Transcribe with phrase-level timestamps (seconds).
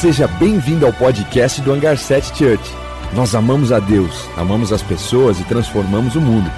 [0.00, 2.62] Seja bem-vindo ao podcast do Hangar 7 Church.
[3.16, 6.48] Nós amamos a Deus, amamos as pessoas e transformamos o mundo.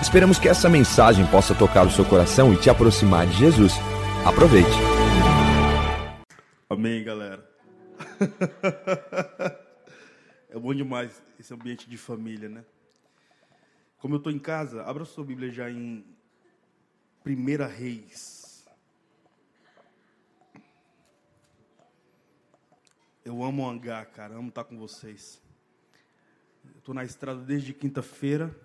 [0.00, 3.72] Esperamos que essa mensagem possa tocar o seu coração e te aproximar de Jesus.
[4.24, 4.70] Aproveite.
[6.70, 7.44] Amém, galera.
[10.48, 12.64] é bom demais esse ambiente de família, né?
[13.98, 16.04] Como eu estou em casa, abra sua Bíblia já em
[17.24, 18.37] Primeira Reis.
[23.28, 24.36] Eu amo hangar, cara.
[24.36, 25.38] Amo estar com vocês.
[26.78, 28.58] Estou na estrada desde quinta-feira.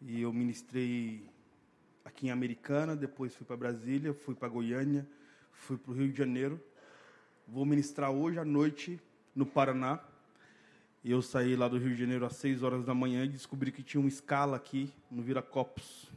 [0.00, 1.28] E eu ministrei
[2.04, 2.94] aqui em Americana.
[2.94, 5.04] Depois fui para Brasília, fui para Goiânia,
[5.50, 6.62] fui para o Rio de Janeiro.
[7.48, 9.00] Vou ministrar hoje à noite
[9.34, 9.98] no Paraná.
[11.02, 13.72] E eu saí lá do Rio de Janeiro às 6 horas da manhã e descobri
[13.72, 16.08] que tinha uma escala aqui no Viracopos.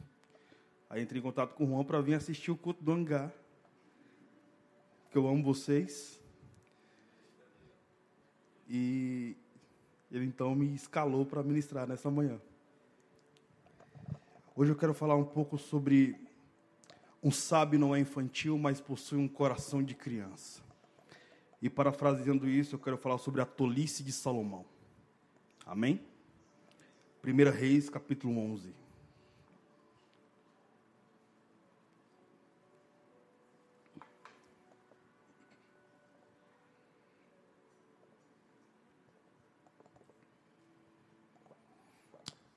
[0.88, 3.32] Aí entrei em contato com o Juan para vir assistir o culto do hangar.
[5.10, 6.22] Que eu amo vocês.
[8.68, 9.36] E
[10.10, 12.40] ele então me escalou para ministrar nessa manhã.
[14.56, 16.16] Hoje eu quero falar um pouco sobre
[17.22, 20.62] um sábio não é infantil, mas possui um coração de criança.
[21.60, 24.66] E parafraseando isso, eu quero falar sobre a tolice de Salomão.
[25.64, 25.98] Amém?
[27.24, 28.83] 1 Reis, capítulo 11.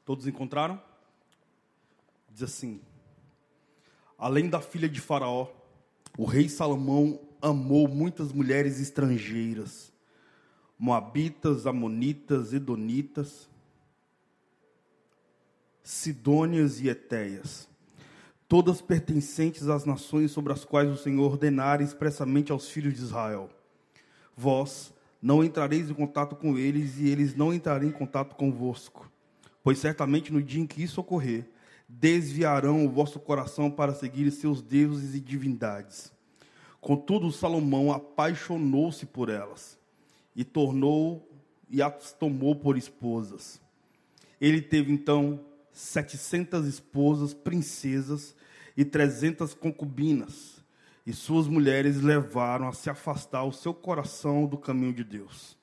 [0.07, 0.81] Todos encontraram?
[2.29, 2.79] Diz assim:
[4.17, 5.49] Além da filha de Faraó,
[6.17, 9.91] o rei Salomão amou muitas mulheres estrangeiras,
[10.79, 13.49] moabitas, amonitas, edonitas,
[15.83, 17.67] sidônias e etéias,
[18.47, 23.49] todas pertencentes às nações sobre as quais o Senhor ordenara expressamente aos filhos de Israel.
[24.37, 29.11] Vós não entrareis em contato com eles e eles não entrarão em contato convosco
[29.67, 31.45] Pois certamente no dia em que isso ocorrer,
[31.89, 36.09] desviarão o vosso coração para seguir seus deuses e divindades.
[36.79, 39.77] Contudo, Salomão apaixonou-se por elas
[40.33, 41.29] e tornou
[41.69, 43.59] e as tomou por esposas.
[44.39, 45.41] Ele teve então
[45.73, 48.33] setecentas esposas, princesas
[48.77, 50.63] e trezentas concubinas,
[51.05, 55.57] e suas mulheres levaram a se afastar o seu coração do caminho de Deus.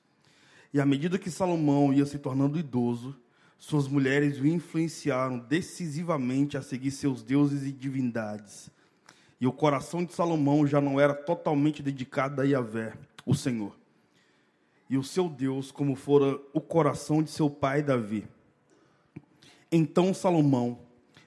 [0.71, 3.19] E à medida que Salomão ia se tornando idoso,
[3.65, 8.69] suas mulheres o influenciaram decisivamente a seguir seus deuses e divindades.
[9.41, 12.93] E o coração de Salomão já não era totalmente dedicado a Yahvé,
[13.25, 13.75] o Senhor.
[14.87, 18.27] E o seu Deus, como fora o coração de seu pai Davi.
[19.71, 20.77] Então Salomão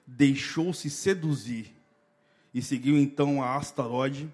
[0.07, 1.75] deixou-se seduzir
[2.53, 4.31] e seguiu então a Astarode,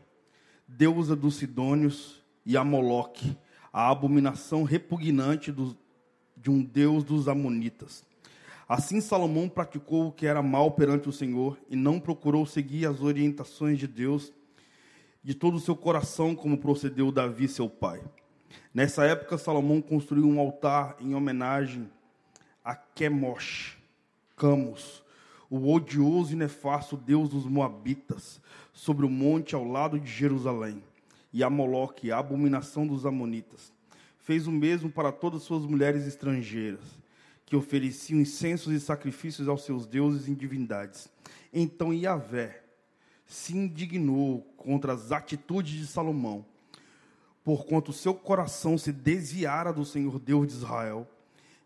[0.67, 3.35] deusa dos Sidônios, e a Moloque,
[3.73, 5.75] a abominação repugnante dos,
[6.45, 8.05] de um Deus dos Amonitas.
[8.69, 13.01] Assim Salomão praticou o que era mal perante o Senhor e não procurou seguir as
[13.01, 14.31] orientações de Deus
[15.23, 17.99] de todo o seu coração, como procedeu Davi, seu pai.
[18.71, 21.89] Nessa época, Salomão construiu um altar em homenagem
[22.63, 23.79] a Quemosh,
[24.37, 25.03] Camus,
[25.49, 28.39] o odioso e nefasto deus dos Moabitas,
[28.71, 30.83] sobre o monte ao lado de Jerusalém,
[31.33, 33.73] e a Moloque, a abominação dos Amonitas
[34.25, 36.81] fez o mesmo para todas suas mulheres estrangeiras,
[37.45, 41.07] que ofereciam incensos e sacrifícios aos seus deuses e divindades.
[41.53, 42.63] Então Yahvé
[43.27, 46.43] se indignou contra as atitudes de Salomão,
[47.43, 51.07] porquanto seu coração se desviara do Senhor Deus de Israel,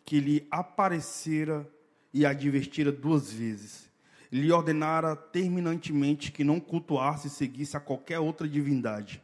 [0.04, 1.66] que lhe aparecera
[2.14, 3.90] e advertira duas vezes.
[4.30, 9.22] Lhe ordenara terminantemente que não cultuasse e seguisse a qualquer outra divindade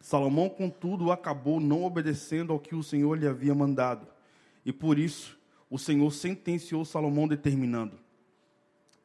[0.00, 4.06] Salomão, contudo, acabou não obedecendo ao que o Senhor lhe havia mandado.
[4.64, 5.38] E por isso,
[5.70, 7.98] o Senhor sentenciou Salomão, determinando: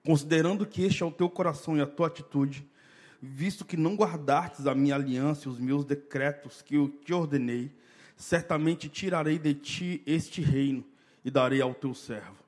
[0.05, 2.65] Considerando que este é o teu coração e a tua atitude,
[3.21, 7.71] visto que não guardastes a minha aliança e os meus decretos que eu te ordenei,
[8.15, 10.83] certamente tirarei de ti este reino
[11.23, 12.43] e darei ao teu servo.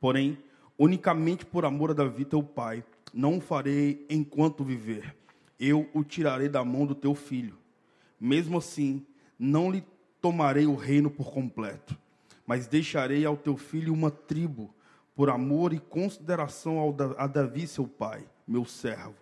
[0.00, 0.38] Porém,
[0.78, 5.14] unicamente por amor a Davi, teu pai, não o farei enquanto viver.
[5.58, 7.58] Eu o tirarei da mão do teu filho
[8.20, 9.06] mesmo assim,
[9.38, 9.84] não lhe
[10.20, 11.96] tomarei o reino por completo,
[12.46, 14.74] mas deixarei ao teu filho uma tribo,
[15.14, 16.78] por amor e consideração
[17.16, 19.16] a Davi, seu pai, meu servo,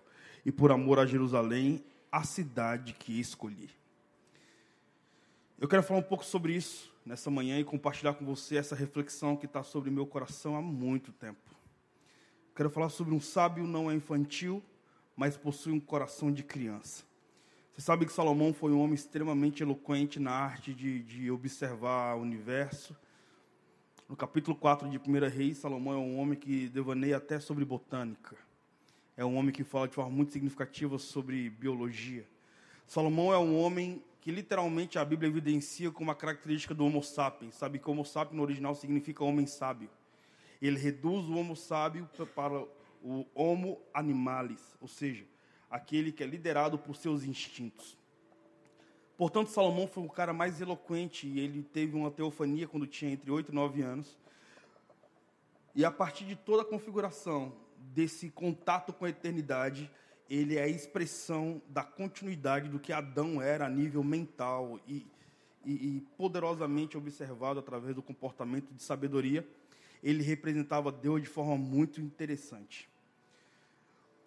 [0.45, 3.69] e por amor a Jerusalém, a cidade que escolhi.
[5.59, 9.35] Eu quero falar um pouco sobre isso nessa manhã e compartilhar com você essa reflexão
[9.35, 11.39] que está sobre meu coração há muito tempo.
[12.55, 14.63] Quero falar sobre um sábio não é infantil,
[15.15, 17.06] mas possui um coração de criança.
[17.77, 22.21] Você sabe que Salomão foi um homem extremamente eloquente na arte de, de observar o
[22.21, 22.97] universo.
[24.09, 28.35] No capítulo 4 de 1 Reis, Salomão é um homem que devaneia até sobre botânica.
[29.15, 32.25] É um homem que fala de forma muito significativa sobre biologia.
[32.87, 37.53] Salomão é um homem que literalmente a Bíblia evidencia como uma característica do Homo sapiens.
[37.53, 39.87] Sabe que Homo sapiens no original significa homem sábio.
[40.59, 42.59] Ele reduz o Homo sábio para
[43.03, 45.25] o Homo animalis, ou seja,
[45.69, 47.97] aquele que é liderado por seus instintos.
[49.17, 53.31] Portanto, Salomão foi o cara mais eloquente e ele teve uma teofania quando tinha entre
[53.31, 54.17] 8 e 9 anos.
[55.73, 59.91] E a partir de toda a configuração desse contato com a eternidade,
[60.29, 65.05] ele é a expressão da continuidade do que Adão era a nível mental e,
[65.65, 69.47] e, e poderosamente observado através do comportamento de sabedoria.
[70.03, 72.87] Ele representava Deus de forma muito interessante.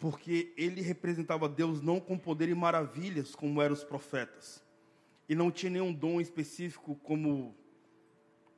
[0.01, 4.61] Porque ele representava Deus não com poder e maravilhas, como eram os profetas.
[5.29, 7.55] E não tinha nenhum dom específico, como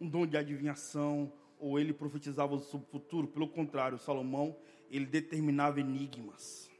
[0.01, 3.27] um dom de adivinhação, ou ele profetizava sobre o futuro.
[3.27, 4.57] Pelo contrário, Salomão,
[4.89, 6.73] ele determinava enigmas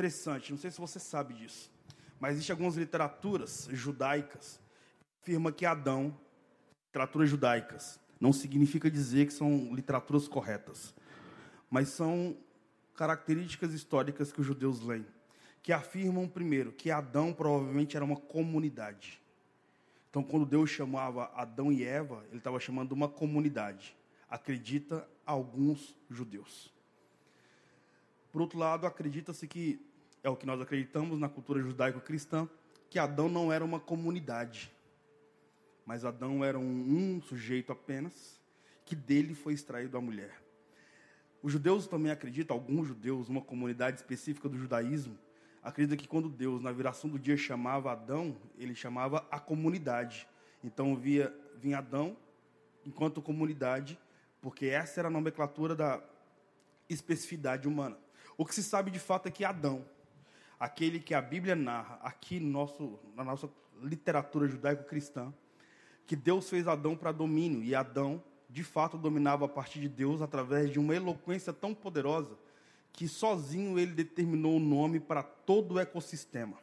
[0.00, 1.70] interessante, não sei se você sabe disso,
[2.18, 4.58] mas existem algumas literaturas judaicas
[4.96, 6.18] que afirmam que Adão,
[6.86, 10.94] literaturas judaicas, não significa dizer que são literaturas corretas,
[11.70, 12.36] mas são
[12.94, 15.06] características históricas que os judeus leem,
[15.62, 19.20] que afirmam, primeiro, que Adão provavelmente era uma comunidade.
[20.10, 23.96] Então, quando Deus chamava Adão e Eva, ele estava chamando uma comunidade.
[24.28, 26.72] Acredita alguns judeus.
[28.32, 29.80] Por outro lado, acredita-se que
[30.22, 32.48] é o que nós acreditamos na cultura judaico-cristã,
[32.88, 34.70] que Adão não era uma comunidade,
[35.86, 38.40] mas Adão era um, um sujeito apenas,
[38.84, 40.49] que dele foi extraído a mulher.
[41.42, 45.18] Os judeus também acreditam, alguns judeus, uma comunidade específica do judaísmo,
[45.62, 50.26] acredita que quando Deus, na viração do dia, chamava Adão, ele chamava a comunidade.
[50.62, 52.16] Então via, vinha Adão
[52.84, 53.98] enquanto comunidade,
[54.40, 56.02] porque essa era a nomenclatura da
[56.88, 57.96] especificidade humana.
[58.36, 59.84] O que se sabe de fato é que Adão,
[60.58, 63.50] aquele que a Bíblia narra aqui no nosso, na nossa
[63.82, 65.32] literatura judaico-cristã,
[66.06, 70.20] que Deus fez Adão para domínio, e Adão, de fato, dominava a partir de Deus
[70.20, 72.36] através de uma eloquência tão poderosa
[72.92, 76.58] que sozinho ele determinou o nome para todo o ecossistema.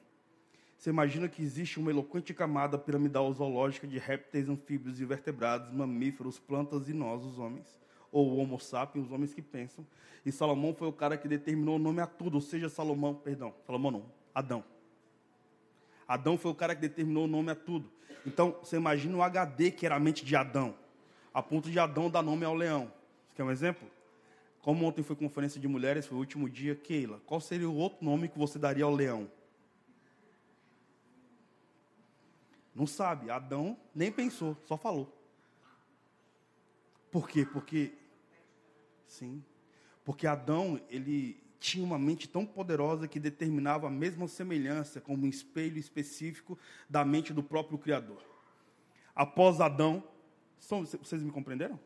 [0.77, 6.87] Você imagina que existe uma eloquente camada piramidal zoológica de répteis, anfíbios, invertebrados, mamíferos, plantas
[6.87, 7.77] e nós, os homens
[8.11, 9.85] ou Homo sapiens, os homens que pensam.
[10.25, 13.53] E Salomão foi o cara que determinou o nome a tudo, ou seja, Salomão, perdão,
[13.65, 14.63] Salomão não, Adão.
[16.07, 17.91] Adão foi o cara que determinou o nome a tudo.
[18.25, 20.75] Então, você imagina o HD que era a mente de Adão,
[21.37, 22.91] a ponto de Adão dar nome ao leão.
[23.27, 23.87] Você quer um exemplo?
[24.59, 28.03] Como ontem foi conferência de mulheres, foi o último dia, Keila, qual seria o outro
[28.03, 29.29] nome que você daria ao leão?
[32.73, 35.15] Não sabe, Adão nem pensou, só falou.
[37.11, 37.45] Por quê?
[37.45, 37.93] Porque
[39.05, 39.43] sim,
[40.03, 45.29] porque Adão, ele tinha uma mente tão poderosa que determinava a mesma semelhança como um
[45.29, 46.57] espelho específico
[46.89, 48.23] da mente do próprio criador.
[49.13, 50.03] Após Adão,
[50.59, 51.79] são, vocês me compreenderam?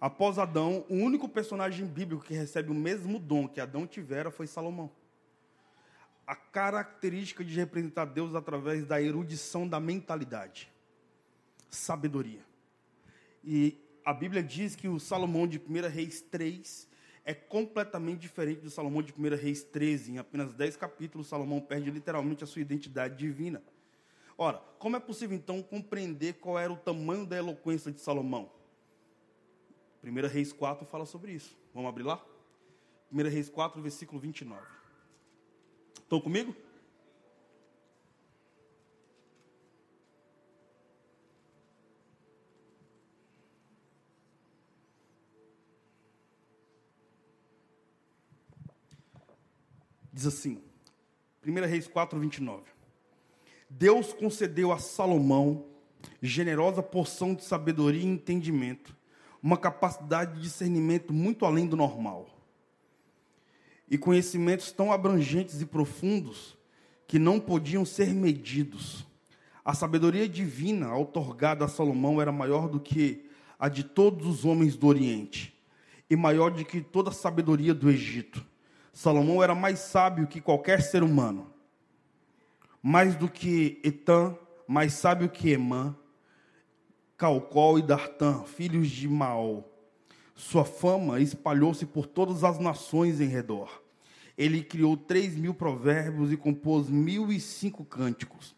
[0.00, 4.46] Após Adão, o único personagem bíblico que recebe o mesmo dom que Adão tivera foi
[4.46, 4.90] Salomão.
[6.26, 10.70] A característica de representar Deus através da erudição da mentalidade,
[11.70, 12.44] sabedoria.
[13.44, 16.88] E a Bíblia diz que o Salomão de 1 Reis 3
[17.24, 20.12] é completamente diferente do Salomão de 1 Reis 13.
[20.12, 23.62] Em apenas 10 capítulos, Salomão perde literalmente a sua identidade divina.
[24.36, 28.50] Ora, como é possível então compreender qual era o tamanho da eloquência de Salomão?
[30.02, 31.56] 1 Reis 4 fala sobre isso.
[31.72, 32.24] Vamos abrir lá?
[33.12, 34.60] 1 Reis 4, versículo 29.
[35.98, 36.56] Estão comigo?
[50.12, 50.62] Diz assim,
[51.46, 52.71] 1 Reis 4, 29.
[53.78, 55.64] Deus concedeu a Salomão
[56.20, 58.94] generosa porção de sabedoria e entendimento,
[59.42, 62.28] uma capacidade de discernimento muito além do normal.
[63.90, 66.56] E conhecimentos tão abrangentes e profundos
[67.06, 69.06] que não podiam ser medidos.
[69.64, 73.26] A sabedoria divina outorgada a Salomão era maior do que
[73.58, 75.58] a de todos os homens do Oriente,
[76.10, 78.44] e maior do que toda a sabedoria do Egito.
[78.92, 81.51] Salomão era mais sábio que qualquer ser humano.
[82.82, 84.36] Mais do que Etan,
[84.66, 85.94] mais sábio que Emã,
[87.16, 89.68] Calcol e Dartan, filhos de Maol.
[90.34, 93.80] Sua fama espalhou-se por todas as nações em redor.
[94.36, 98.56] ele criou três mil provérbios e compôs mil e cinco cânticos.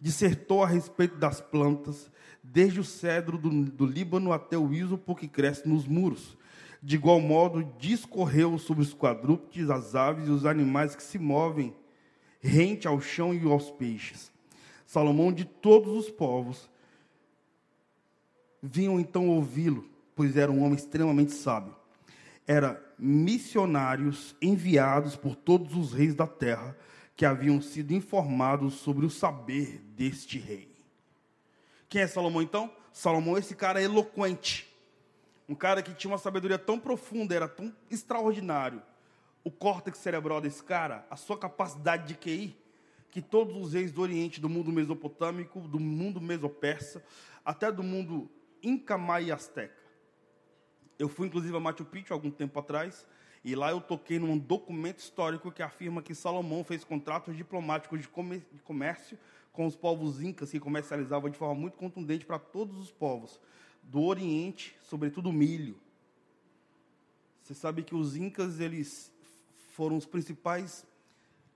[0.00, 2.10] Dissertou a respeito das plantas,
[2.42, 6.38] desde o cedro do, do Líbano até o ísopo que cresce nos muros.
[6.82, 11.74] De igual modo, discorreu sobre os quadrúpedes, as aves e os animais que se movem
[12.40, 14.32] rente ao chão e aos peixes.
[14.86, 16.68] Salomão, de todos os povos,
[18.62, 21.76] vinham então ouvi-lo, pois era um homem extremamente sábio.
[22.46, 26.76] Era missionários enviados por todos os reis da terra
[27.16, 30.68] que haviam sido informados sobre o saber deste rei.
[31.88, 32.72] Quem é Salomão então?
[32.92, 34.68] Salomão é esse cara eloquente.
[35.48, 38.82] Um cara que tinha uma sabedoria tão profunda, era tão extraordinário.
[39.42, 42.56] O córtex cerebral desse cara, a sua capacidade de QI,
[43.10, 47.02] que todos os reis do Oriente, do mundo mesopotâmico, do mundo mesopersa,
[47.44, 48.30] até do mundo
[48.62, 49.80] Inca, Maia e Azteca.
[50.98, 53.06] Eu fui inclusive a Machu Picchu algum tempo atrás,
[53.42, 58.08] e lá eu toquei num documento histórico que afirma que Salomão fez contratos diplomáticos de
[58.62, 59.18] comércio
[59.50, 63.40] com os povos incas, que comercializavam de forma muito contundente para todos os povos
[63.82, 65.80] do Oriente, sobretudo milho.
[67.42, 69.10] Você sabe que os incas eles
[69.70, 70.86] foram os principais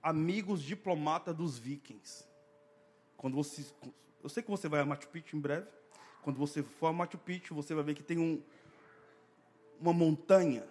[0.01, 2.25] amigos diplomatas dos vikings.
[3.17, 3.65] Quando você,
[4.23, 5.67] eu sei que você vai a Machu Picchu em breve.
[6.21, 8.41] Quando você for a Machu Picchu, você vai ver que tem um,
[9.79, 10.67] uma montanha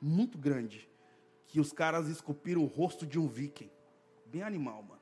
[0.00, 0.88] muito grande
[1.48, 3.70] que os caras esculpiram o rosto de um viking.
[4.26, 4.95] Bem animal, mano.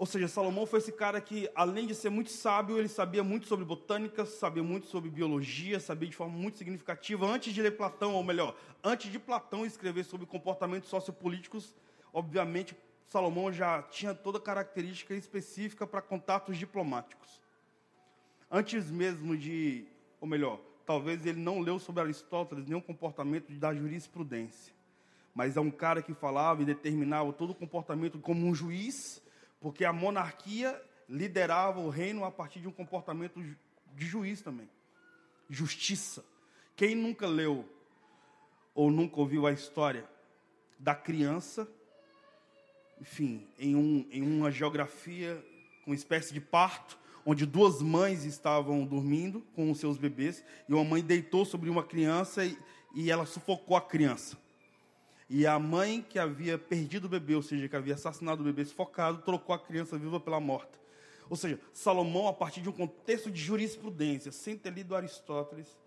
[0.00, 3.46] Ou seja, Salomão foi esse cara que, além de ser muito sábio, ele sabia muito
[3.46, 7.26] sobre botânica, sabia muito sobre biologia, sabia de forma muito significativa.
[7.26, 11.74] Antes de ler Platão, ou melhor, antes de Platão escrever sobre comportamentos sociopolíticos,
[12.14, 12.74] obviamente,
[13.08, 17.38] Salomão já tinha toda característica específica para contatos diplomáticos.
[18.50, 19.84] Antes mesmo de,
[20.18, 24.72] ou melhor, talvez ele não leu sobre Aristóteles nenhum comportamento da jurisprudência,
[25.34, 29.20] mas é um cara que falava e determinava todo o comportamento como um juiz,
[29.60, 33.40] porque a monarquia liderava o reino a partir de um comportamento
[33.94, 34.68] de juiz também.
[35.48, 36.24] Justiça.
[36.76, 37.68] Quem nunca leu
[38.74, 40.08] ou nunca ouviu a história
[40.78, 41.68] da criança,
[43.00, 45.44] enfim, em, um, em uma geografia
[45.84, 50.84] com espécie de parto, onde duas mães estavam dormindo com os seus bebês, e uma
[50.84, 52.56] mãe deitou sobre uma criança e,
[52.94, 54.38] e ela sufocou a criança.
[55.32, 58.64] E a mãe que havia perdido o bebê, ou seja, que havia assassinado o bebê
[58.64, 60.76] sufocado, trocou a criança viva pela morta.
[61.30, 65.78] Ou seja, Salomão, a partir de um contexto de jurisprudência, sem ter lido Aristóteles,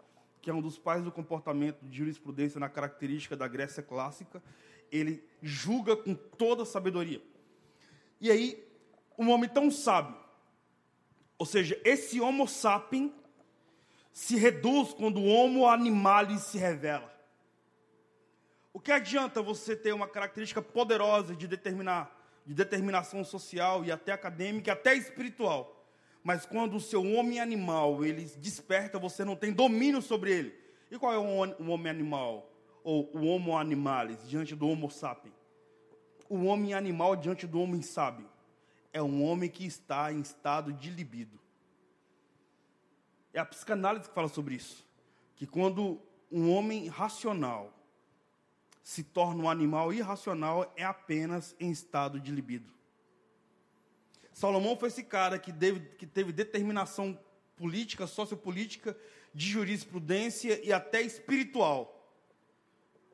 [0.41, 4.41] que é um dos pais do comportamento de jurisprudência na característica da Grécia clássica,
[4.89, 7.21] ele julga com toda sabedoria.
[8.21, 8.65] E aí,
[9.17, 10.15] um homem tão sábio,
[11.37, 13.11] ou seja, esse Homo sapiens
[14.13, 17.12] se reduz quando o Homo animalis se revela.
[18.73, 24.11] O que adianta você ter uma característica poderosa de determinar, de determinação social e até
[24.11, 25.85] acadêmica, até espiritual,
[26.23, 30.63] mas quando o seu homem animal ele desperta, você não tem domínio sobre ele.
[30.89, 32.49] E qual é o homem animal
[32.83, 35.35] ou o Homo animalis diante do Homo sapiens?
[36.29, 38.29] O homem animal diante do homem sábio
[38.91, 41.39] é um homem que está em estado de libido.
[43.33, 44.85] É a psicanálise que fala sobre isso.
[45.35, 45.99] Que quando
[46.31, 47.73] um homem racional
[48.83, 52.69] se torna um animal irracional, é apenas em estado de libido.
[54.33, 57.17] Salomão foi esse cara que, teve, que teve determinação
[57.55, 58.97] política, sociopolítica,
[59.33, 61.89] de jurisprudência e até espiritual.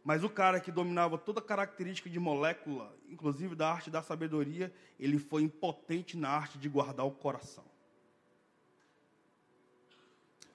[0.03, 4.73] Mas o cara que dominava toda a característica de molécula, inclusive da arte da sabedoria,
[4.99, 7.65] ele foi impotente na arte de guardar o coração.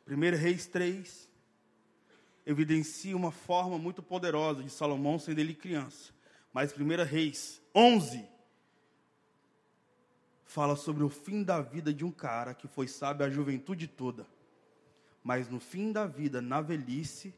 [0.08, 1.30] 1 Reis 3
[2.46, 6.12] evidencia uma forma muito poderosa de Salomão sendo ele criança.
[6.52, 8.24] Mas 1 Reis 11
[10.44, 14.26] fala sobre o fim da vida de um cara que foi sábio a juventude toda.
[15.22, 17.34] Mas no fim da vida, na velhice,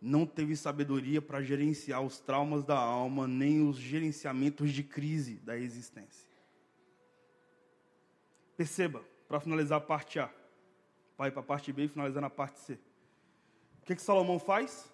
[0.00, 5.58] não teve sabedoria para gerenciar os traumas da alma, nem os gerenciamentos de crise da
[5.58, 6.30] existência.
[8.56, 10.30] Perceba, para finalizar a parte A,
[11.18, 12.78] vai para a parte B e finalizar na parte C.
[13.90, 14.88] O que, que Salomão faz?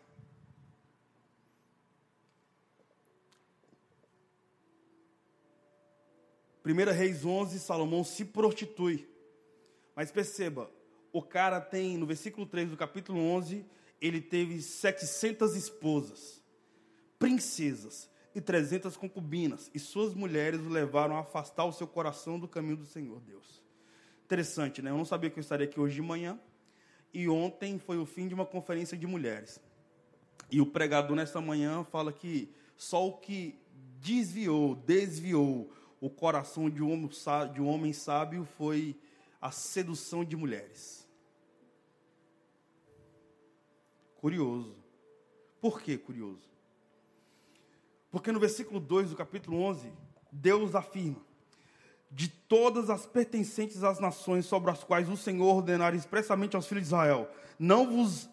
[6.62, 9.06] Primeira Reis 11, Salomão se prostitui.
[9.94, 10.70] Mas perceba,
[11.12, 13.66] o cara tem, no versículo 3 do capítulo 11,
[14.00, 16.42] ele teve 700 esposas,
[17.18, 22.48] princesas e 300 concubinas, e suas mulheres o levaram a afastar o seu coração do
[22.48, 23.62] caminho do Senhor Deus.
[24.24, 24.90] Interessante, né?
[24.90, 26.40] Eu não sabia que eu estaria aqui hoje de manhã,
[27.12, 29.60] e ontem foi o fim de uma conferência de mulheres.
[30.50, 33.58] E o pregador nessa manhã fala que só o que
[34.00, 35.70] desviou, desviou
[36.00, 37.10] o coração de um homem,
[37.52, 38.96] de um homem sábio foi
[39.40, 41.06] a sedução de mulheres.
[44.16, 44.76] Curioso.
[45.60, 46.48] Por que curioso?
[48.10, 49.92] Porque no versículo 2 do capítulo 11,
[50.30, 51.25] Deus afirma:
[52.10, 56.84] De todas as pertencentes às nações sobre as quais o Senhor ordenara expressamente aos filhos
[56.84, 58.28] de Israel, não vos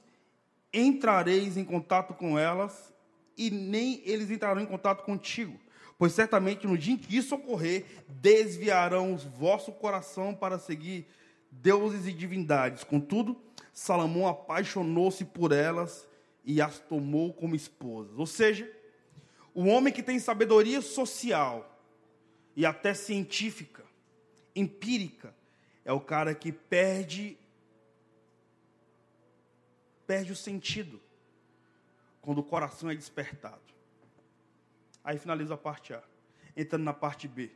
[0.71, 2.93] entrareis em contato com elas,
[3.37, 5.59] e nem eles entrarão em contato contigo.
[5.97, 11.07] Pois certamente no dia em que isso ocorrer, desviarão o vosso coração para seguir
[11.51, 12.83] deuses e divindades.
[12.83, 13.39] Contudo,
[13.71, 16.07] Salomão apaixonou-se por elas
[16.43, 18.17] e as tomou como esposas.
[18.17, 18.69] Ou seja,
[19.53, 21.72] o homem que tem sabedoria social
[22.55, 23.83] e até científica,
[24.55, 25.35] empírica,
[25.83, 27.37] é o cara que perde
[30.05, 31.01] perde o sentido
[32.21, 33.61] quando o coração é despertado.
[35.03, 36.03] Aí finaliza a parte A,
[36.55, 37.51] entrando na parte B.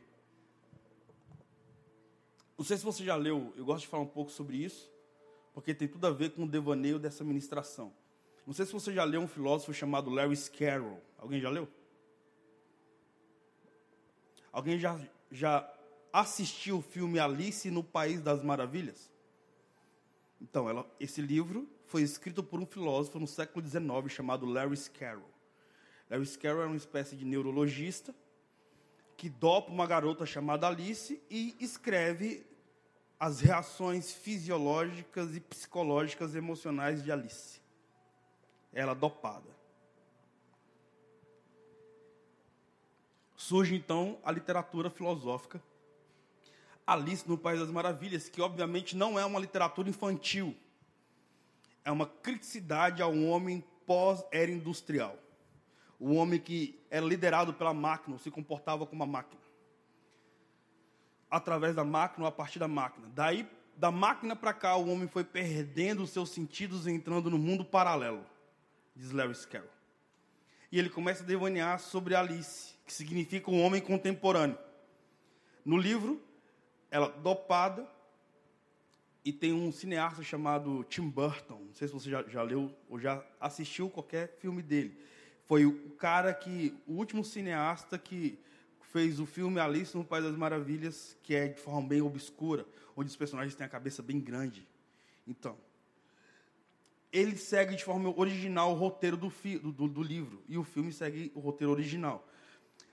[2.56, 4.90] Não sei se você já leu, eu gosto de falar um pouco sobre isso,
[5.54, 7.92] porque tem tudo a ver com o devaneio dessa ministração.
[8.46, 11.00] Não sei se você já leu um filósofo chamado Lewis Carroll.
[11.18, 11.68] Alguém já leu?
[14.52, 14.98] Alguém já,
[15.30, 15.70] já
[16.12, 19.10] assistiu o filme Alice no País das Maravilhas?
[20.40, 25.28] Então, ela, esse livro foi escrito por um filósofo no século XIX chamado Lewis Carroll.
[26.08, 28.14] Lewis Carroll era uma espécie de neurologista
[29.16, 32.46] que dopa uma garota chamada Alice e escreve
[33.18, 37.60] as reações fisiológicas e psicológicas emocionais de Alice.
[38.72, 39.57] Ela dopada.
[43.48, 45.58] Surge então a literatura filosófica
[46.86, 50.54] Alice no País das Maravilhas, que obviamente não é uma literatura infantil.
[51.82, 55.16] É uma criticidade ao homem pós-era industrial.
[55.98, 59.40] O homem que era liderado pela máquina, se comportava como uma máquina.
[61.30, 63.08] Através da máquina ou a partir da máquina.
[63.14, 67.38] Daí, da máquina para cá, o homem foi perdendo os seus sentidos e entrando no
[67.38, 68.26] mundo paralelo,
[68.94, 69.77] diz Lewis Carroll.
[70.70, 74.58] E ele começa a devanear sobre Alice, que significa um homem contemporâneo.
[75.64, 76.22] No livro,
[76.90, 77.88] ela dopada,
[79.24, 82.98] e tem um cineasta chamado Tim Burton, não sei se você já, já leu ou
[82.98, 84.98] já assistiu qualquer filme dele.
[85.44, 88.38] Foi o cara que, o último cineasta que
[88.80, 93.10] fez o filme Alice no País das Maravilhas, que é de forma bem obscura, onde
[93.10, 94.66] os personagens têm a cabeça bem grande.
[95.26, 95.58] Então,
[97.12, 99.32] ele segue de forma original o roteiro do,
[99.72, 102.26] do, do livro, e o filme segue o roteiro original.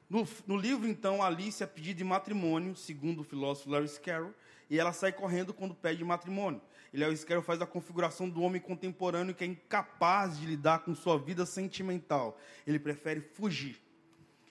[0.10, 4.34] No, no, livro, então, Alice é pedida de matrimônio, segundo o filósofo Lewis Carroll,
[4.70, 6.62] e ela sai correndo quando pede matrimônio.
[6.94, 10.96] E Lewis Carroll faz a configuração do homem contemporâneo que é incapaz de lidar com
[10.96, 12.40] sua vida sentimental.
[12.66, 13.82] Ele prefere fugir.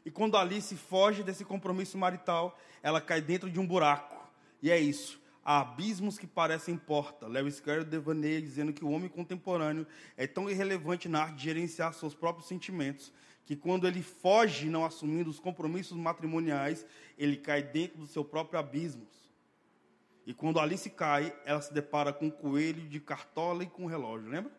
[0.05, 4.29] E quando Alice foge desse compromisso marital, ela cai dentro de um buraco.
[4.61, 5.21] E é isso.
[5.45, 7.27] Há abismos que parecem porta.
[7.27, 11.93] Lewis Carroll devaneia dizendo que o homem contemporâneo é tão irrelevante na arte de gerenciar
[11.93, 13.13] seus próprios sentimentos
[13.45, 16.87] que quando ele foge não assumindo os compromissos matrimoniais,
[17.19, 19.07] ele cai dentro do seu próprio abismo.
[20.27, 23.87] E quando Alice cai, ela se depara com um coelho de cartola e com um
[23.87, 24.51] relógio, lembra?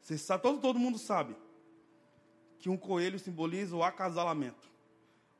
[0.00, 1.36] Você sabe, todo, todo mundo sabe
[2.58, 4.70] que um coelho simboliza o acasalamento.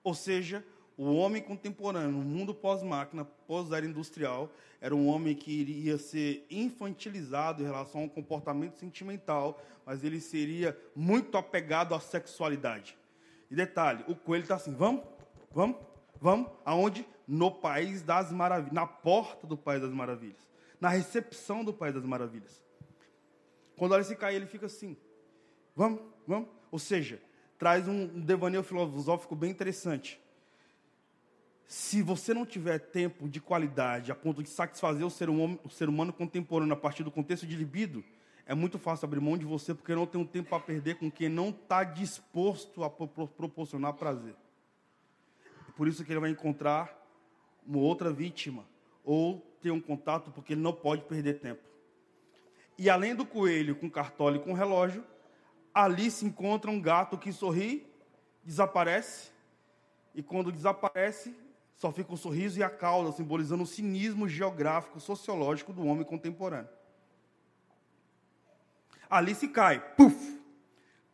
[0.04, 0.64] Ou seja,
[1.02, 7.62] o homem contemporâneo, no mundo pós-máquina, pós-era industrial, era um homem que iria ser infantilizado
[7.62, 12.98] em relação ao comportamento sentimental, mas ele seria muito apegado à sexualidade.
[13.50, 15.02] E detalhe, o coelho está assim, vamos,
[15.50, 15.78] vamos,
[16.20, 17.06] vamos, aonde?
[17.26, 20.46] No País das Maravilhas, na porta do País das Maravilhas,
[20.78, 22.62] na recepção do País das Maravilhas.
[23.74, 24.94] Quando olha se cai, ele fica assim,
[25.74, 26.50] vamos, vamos.
[26.70, 27.22] Ou seja,
[27.58, 30.20] traz um devaneio filosófico bem interessante
[31.70, 35.70] se você não tiver tempo de qualidade a ponto de satisfazer o ser, humano, o
[35.70, 38.02] ser humano contemporâneo a partir do contexto de libido,
[38.44, 41.08] é muito fácil abrir mão de você porque não tem um tempo para perder com
[41.08, 44.34] quem não está disposto a proporcionar prazer.
[45.68, 46.92] É por isso que ele vai encontrar
[47.64, 48.64] uma outra vítima
[49.04, 51.62] ou ter um contato porque ele não pode perder tempo.
[52.76, 55.04] E além do coelho com cartola e com relógio,
[55.72, 57.86] ali se encontra um gato que sorri,
[58.42, 59.30] desaparece,
[60.12, 61.32] e quando desaparece,
[61.80, 66.68] só fica o sorriso e a cauda, simbolizando o cinismo geográfico, sociológico do homem contemporâneo.
[69.08, 70.38] Alice cai, puf!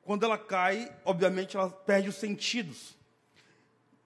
[0.02, 2.98] Quando ela cai, obviamente ela perde os sentidos.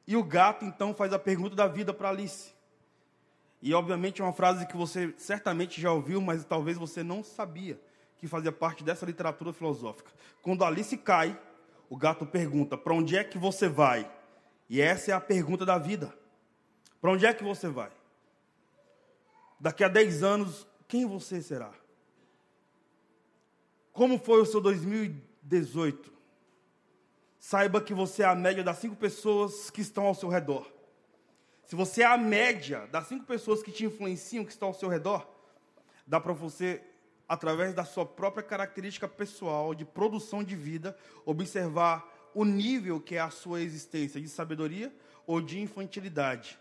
[0.06, 2.52] E o gato então faz a pergunta da vida para Alice.
[3.62, 7.80] E obviamente é uma frase que você certamente já ouviu, mas talvez você não sabia,
[8.18, 10.12] que fazia parte dessa literatura filosófica.
[10.42, 11.40] Quando Alice cai,
[11.88, 14.10] o gato pergunta: Para onde é que você vai?
[14.68, 16.19] E essa é a pergunta da vida.
[17.00, 17.90] Para onde é que você vai?
[19.58, 21.72] Daqui a 10 anos, quem você será?
[23.92, 26.12] Como foi o seu 2018?
[27.38, 30.70] Saiba que você é a média das cinco pessoas que estão ao seu redor.
[31.64, 34.88] Se você é a média das cinco pessoas que te influenciam, que estão ao seu
[34.88, 35.26] redor,
[36.06, 36.82] dá para você,
[37.28, 43.20] através da sua própria característica pessoal de produção de vida, observar o nível que é
[43.20, 44.92] a sua existência de sabedoria
[45.26, 46.58] ou de infantilidade,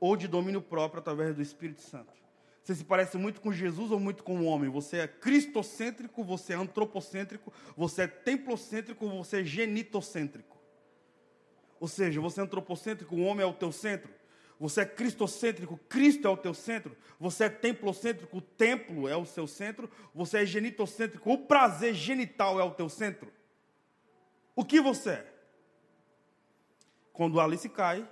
[0.00, 2.12] ou de domínio próprio através do Espírito Santo.
[2.62, 4.70] Você se parece muito com Jesus ou muito com o homem?
[4.70, 10.58] Você é cristocêntrico, você é antropocêntrico, você é templocêntrico, você é genitocêntrico.
[11.78, 14.12] Ou seja, você é antropocêntrico, o homem é o teu centro.
[14.58, 16.94] Você é cristocêntrico, Cristo é o teu centro.
[17.18, 19.90] Você é templocêntrico, o templo é o seu centro.
[20.14, 23.32] Você é genitocêntrico, o prazer genital é o teu centro.
[24.54, 25.32] O que você é?
[27.14, 28.06] Quando Alice cai,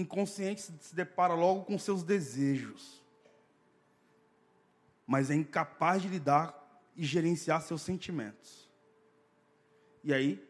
[0.00, 3.02] inconsciente se depara logo com seus desejos,
[5.06, 6.56] mas é incapaz de lidar
[6.96, 8.68] e gerenciar seus sentimentos.
[10.02, 10.42] E aí,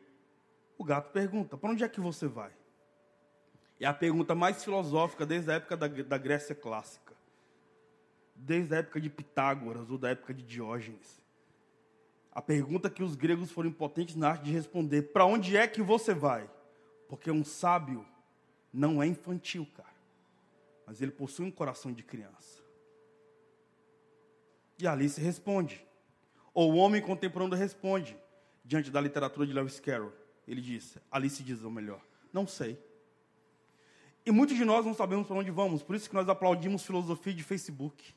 [0.78, 2.52] o gato pergunta: para onde é que você vai?
[3.78, 7.14] É a pergunta mais filosófica desde a época da, da Grécia clássica,
[8.34, 11.20] desde a época de Pitágoras ou da época de Diógenes.
[12.32, 15.82] A pergunta que os gregos foram impotentes na arte de responder: para onde é que
[15.82, 16.48] você vai?
[17.08, 18.06] Porque um sábio
[18.72, 19.88] não é infantil, cara.
[20.86, 22.60] Mas ele possui um coração de criança.
[24.78, 25.84] E Alice responde.
[26.54, 28.16] Ou o homem contemporâneo responde,
[28.64, 30.12] diante da literatura de Lewis Carroll.
[30.46, 32.00] Ele diz, Alice diz, ou melhor,
[32.32, 32.78] não sei.
[34.24, 37.32] E muitos de nós não sabemos para onde vamos, por isso que nós aplaudimos filosofia
[37.32, 38.14] de Facebook.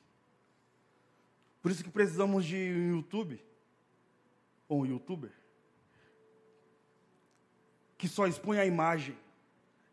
[1.62, 3.42] Por isso que precisamos de um YouTube,
[4.68, 5.32] ou um youtuber,
[7.98, 9.18] que só expõe a imagem,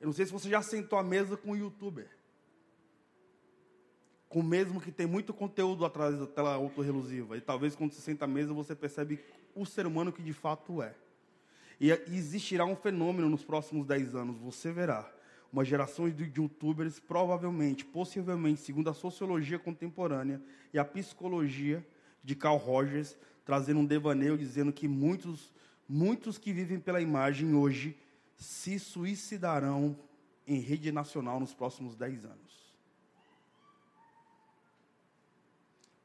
[0.00, 2.08] eu não sei se você já sentou à mesa com um youtuber.
[4.28, 7.36] Com o mesmo que tem muito conteúdo atrás da tela autorrelusiva.
[7.36, 9.20] E talvez quando você senta à mesa você percebe
[9.54, 10.94] o ser humano que de fato é.
[11.78, 14.38] E existirá um fenômeno nos próximos 10 anos.
[14.38, 15.10] Você verá
[15.52, 20.40] uma geração de youtubers, provavelmente, possivelmente, segundo a sociologia contemporânea
[20.72, 21.84] e a psicologia
[22.22, 25.52] de Carl Rogers, trazendo um devaneio dizendo que muitos,
[25.88, 27.96] muitos que vivem pela imagem hoje
[28.40, 29.94] se suicidarão
[30.46, 32.74] em rede nacional nos próximos 10 anos.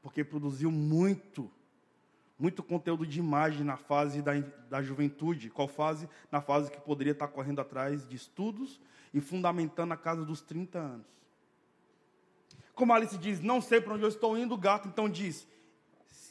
[0.02, 1.50] Porque produziu muito,
[2.38, 5.48] muito conteúdo de imagem na fase da, da juventude.
[5.48, 6.08] Qual fase?
[6.30, 8.78] Na fase que poderia estar correndo atrás de estudos
[9.14, 11.06] e fundamentando a casa dos 30 anos.
[12.74, 15.48] Como Alice diz, não sei para onde eu estou indo, o gato então diz,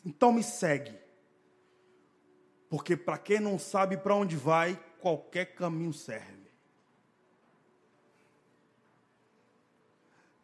[0.06, 0.96] então me segue.
[2.70, 6.50] Porque para quem não sabe para onde vai, qualquer caminho serve.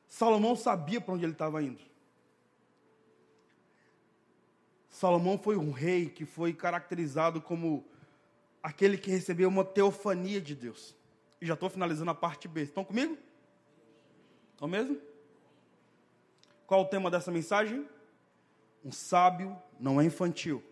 [0.07, 1.83] Salomão sabia para onde ele estava indo.
[4.87, 7.83] Salomão foi um rei que foi caracterizado como
[8.61, 10.95] aquele que recebeu uma teofania de Deus.
[11.41, 12.61] E já estou finalizando a parte B.
[12.61, 13.17] Estão comigo?
[14.51, 15.01] Estão mesmo?
[16.67, 17.89] Qual o tema dessa mensagem?
[18.85, 20.63] Um sábio não é infantil,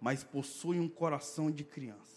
[0.00, 2.15] mas possui um coração de criança.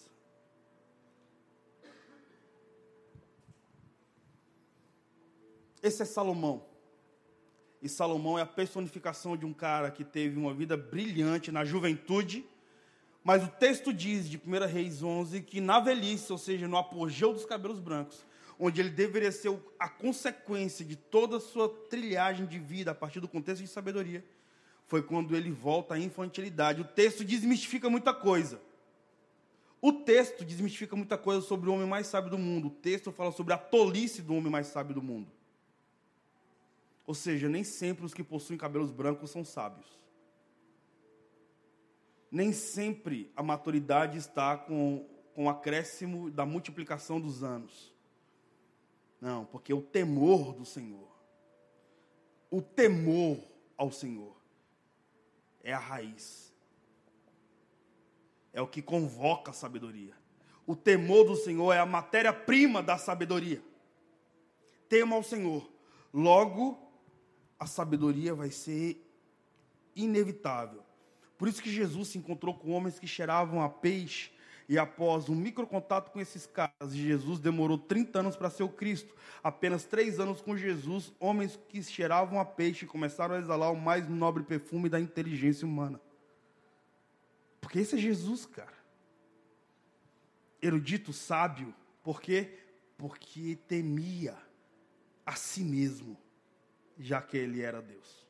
[5.81, 6.65] Esse é Salomão.
[7.81, 12.45] E Salomão é a personificação de um cara que teve uma vida brilhante na juventude,
[13.23, 17.33] mas o texto diz de 1 Reis 11 que na velhice, ou seja, no apogeu
[17.33, 18.25] dos cabelos brancos,
[18.59, 23.21] onde ele deveria ser a consequência de toda a sua trilhagem de vida a partir
[23.21, 24.25] do contexto de sabedoria,
[24.85, 26.81] foi quando ele volta à infantilidade.
[26.81, 28.59] O texto desmistifica muita coisa.
[29.81, 32.67] O texto desmistifica muita coisa sobre o homem mais sábio do mundo.
[32.67, 35.31] O texto fala sobre a tolice do homem mais sábio do mundo.
[37.09, 39.99] Ou seja, nem sempre os que possuem cabelos brancos são sábios.
[42.29, 47.91] Nem sempre a maturidade está com, com o acréscimo da multiplicação dos anos.
[49.19, 51.09] Não, porque o temor do Senhor,
[52.51, 53.39] o temor
[53.75, 54.39] ao Senhor,
[55.63, 56.53] é a raiz.
[58.53, 60.15] É o que convoca a sabedoria.
[60.63, 63.63] O temor do Senhor é a matéria-prima da sabedoria.
[64.87, 65.67] Tema ao Senhor.
[66.13, 66.87] Logo,
[67.59, 69.05] a sabedoria vai ser
[69.95, 70.81] inevitável.
[71.37, 74.31] Por isso que Jesus se encontrou com homens que cheiravam a peixe
[74.67, 79.15] E após um microcontato com esses caras, Jesus demorou 30 anos para ser o Cristo.
[79.43, 84.07] Apenas três anos com Jesus, homens que cheiravam a peixe começaram a exalar o mais
[84.07, 85.99] nobre perfume da inteligência humana.
[87.59, 88.77] Porque esse é Jesus, cara.
[90.61, 91.73] Erudito, sábio.
[92.03, 92.59] Por quê?
[92.95, 94.37] Porque temia
[95.25, 96.15] a si mesmo,
[96.99, 98.27] já que ele era Deus.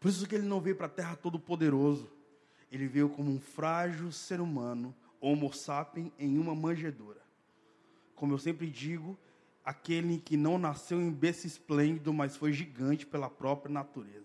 [0.00, 2.10] Por isso que ele não veio para a terra todo poderoso
[2.72, 7.20] ele veio como um frágil ser humano, homo sapiens, em uma manjedoura.
[8.14, 9.18] Como eu sempre digo,
[9.62, 14.24] aquele que não nasceu em berço esplêndido, mas foi gigante pela própria natureza.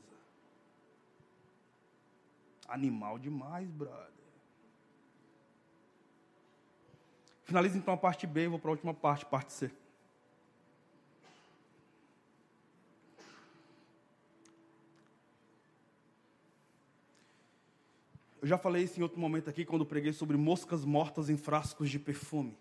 [2.70, 4.08] Animal demais, brother.
[7.44, 9.70] Finaliza então a parte B vou para a última parte, parte C.
[18.48, 21.90] Eu já falei isso em outro momento aqui, quando preguei sobre moscas mortas em frascos
[21.90, 22.58] de perfume.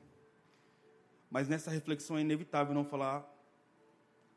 [1.31, 3.25] Mas nessa reflexão é inevitável não falar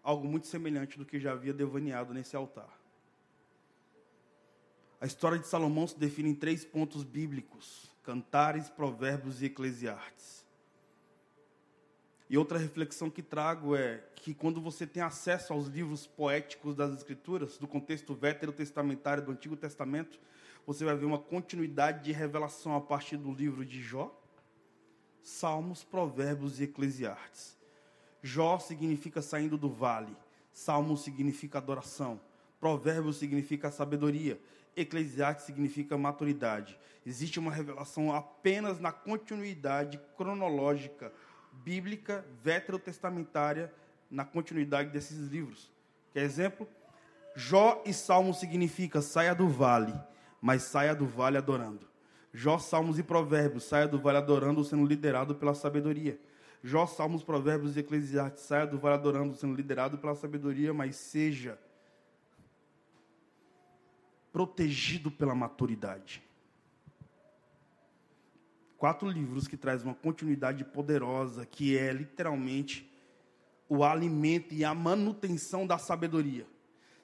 [0.03, 2.79] algo muito semelhante do que já havia devaneado nesse altar.
[5.01, 10.45] A história de Salomão se define em três pontos bíblicos: Cantares, Provérbios e Eclesiastes.
[12.29, 16.93] E outra reflexão que trago é que quando você tem acesso aos livros poéticos das
[16.93, 20.19] Escrituras, do contexto veterotestamentário do Antigo Testamento,
[20.65, 24.15] você vai ver uma continuidade de revelação a partir do livro de Jó,
[25.22, 27.58] Salmos, Provérbios e Eclesiastes.
[28.22, 30.15] Jó significa saindo do vale,
[30.52, 32.19] Salmos significa adoração,
[32.60, 34.39] Provérbios significa sabedoria,
[34.76, 36.80] Eclesiastes significa maturidade.
[37.06, 41.12] Existe uma revelação apenas na continuidade cronológica,
[41.52, 43.74] bíblica, veterotestamentária,
[44.10, 45.72] na continuidade desses livros.
[46.13, 46.67] Quer exemplo?
[47.36, 49.93] Jó e Salmos significa saia do vale
[50.41, 51.88] mas saia do vale adorando.
[52.34, 56.19] Jó, Salmos e Provérbios, saia do vale adorando, sendo liderado pela sabedoria.
[56.63, 61.58] Jó, Salmos, Provérbios e Eclesiastes, saia do vale adorando, sendo liderado pela sabedoria, mas seja
[64.32, 66.21] protegido pela maturidade.
[68.78, 72.89] Quatro livros que trazem uma continuidade poderosa, que é literalmente
[73.67, 76.45] o alimento e a manutenção da sabedoria.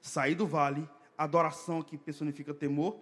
[0.00, 2.98] Sair do vale, adoração que personifica temor,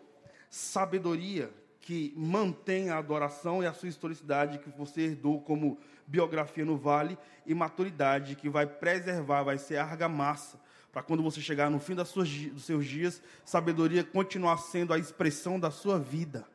[0.54, 6.76] sabedoria que mantém a adoração e a sua historicidade que você herdou como biografia no
[6.76, 10.60] vale e maturidade que vai preservar, vai ser argamassa
[10.92, 15.58] para quando você chegar no fim suas, dos seus dias, sabedoria continuar sendo a expressão
[15.58, 16.46] da sua vida.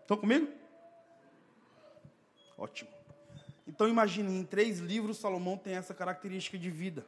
[0.00, 0.48] Estão comigo?
[2.56, 2.90] Ótimo.
[3.66, 7.06] Então imagine, em três livros Salomão tem essa característica de vida.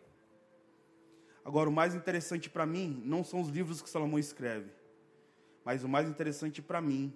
[1.43, 4.82] Agora, o mais interessante para mim não são os livros que Salomão escreve
[5.65, 7.13] mas o mais interessante para mim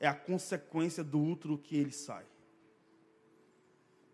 [0.00, 2.24] é a consequência do útero que ele sai.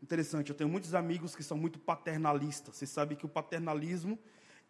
[0.03, 2.77] Interessante, eu tenho muitos amigos que são muito paternalistas.
[2.77, 4.19] Você sabe que o paternalismo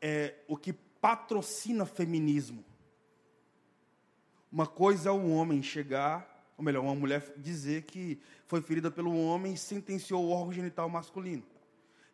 [0.00, 2.64] é o que patrocina feminismo.
[4.50, 9.16] Uma coisa é o homem chegar, ou melhor, uma mulher dizer que foi ferida pelo
[9.16, 11.42] homem e sentenciou o órgão genital masculino.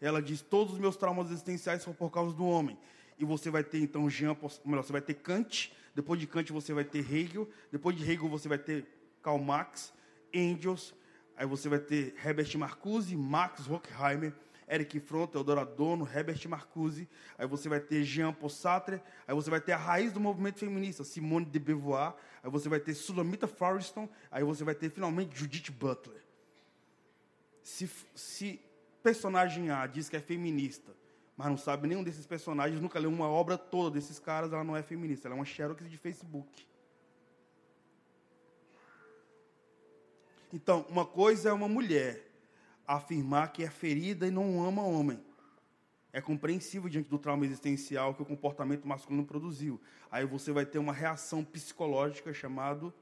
[0.00, 2.78] Ela diz: todos os meus traumas existenciais são por causa do homem
[3.20, 6.72] e você vai ter então Jean, melhor, você vai ter Kant, depois de Kant você
[6.72, 8.86] vai ter Hegel, depois de Hegel você vai ter
[9.22, 9.92] Karl Marx,
[10.32, 10.94] Engels,
[11.36, 14.32] aí você vai ter Herbert Marcuse, Max Horkheimer,
[14.66, 17.06] Eric Fromm, Teodoro Adorno, Herbert Marcuse,
[17.36, 20.58] aí você vai ter Jean Paul Sartre, aí você vai ter a raiz do movimento
[20.58, 25.38] feminista, Simone de Beauvoir, aí você vai ter Sulamita Forreston, aí você vai ter finalmente
[25.38, 26.22] Judith Butler.
[27.62, 28.60] Se, se
[29.02, 30.94] personagem A diz que é feminista,
[31.40, 34.76] mas não sabe nenhum desses personagens, nunca leu uma obra toda desses caras, ela não
[34.76, 36.66] é feminista, ela é uma xerox de Facebook.
[40.52, 42.30] Então, uma coisa é uma mulher
[42.86, 45.18] afirmar que é ferida e não ama homem.
[46.12, 49.80] É compreensível diante do trauma existencial que o comportamento masculino produziu.
[50.10, 52.92] Aí você vai ter uma reação psicológica chamada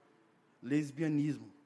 [0.63, 1.58] lesbianismo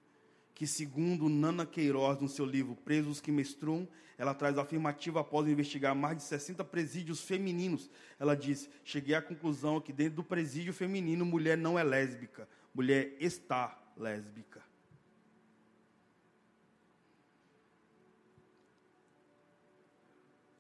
[0.55, 3.89] que, segundo Nana Queiroz, no seu livro Presos que Menstruam,
[4.19, 7.91] ela traz a afirmativa após investigar mais de 60 presídios femininos.
[8.19, 13.17] Ela diz: Cheguei à conclusão que dentro do presídio feminino, mulher não é lésbica, mulher
[13.19, 14.63] está lésbica.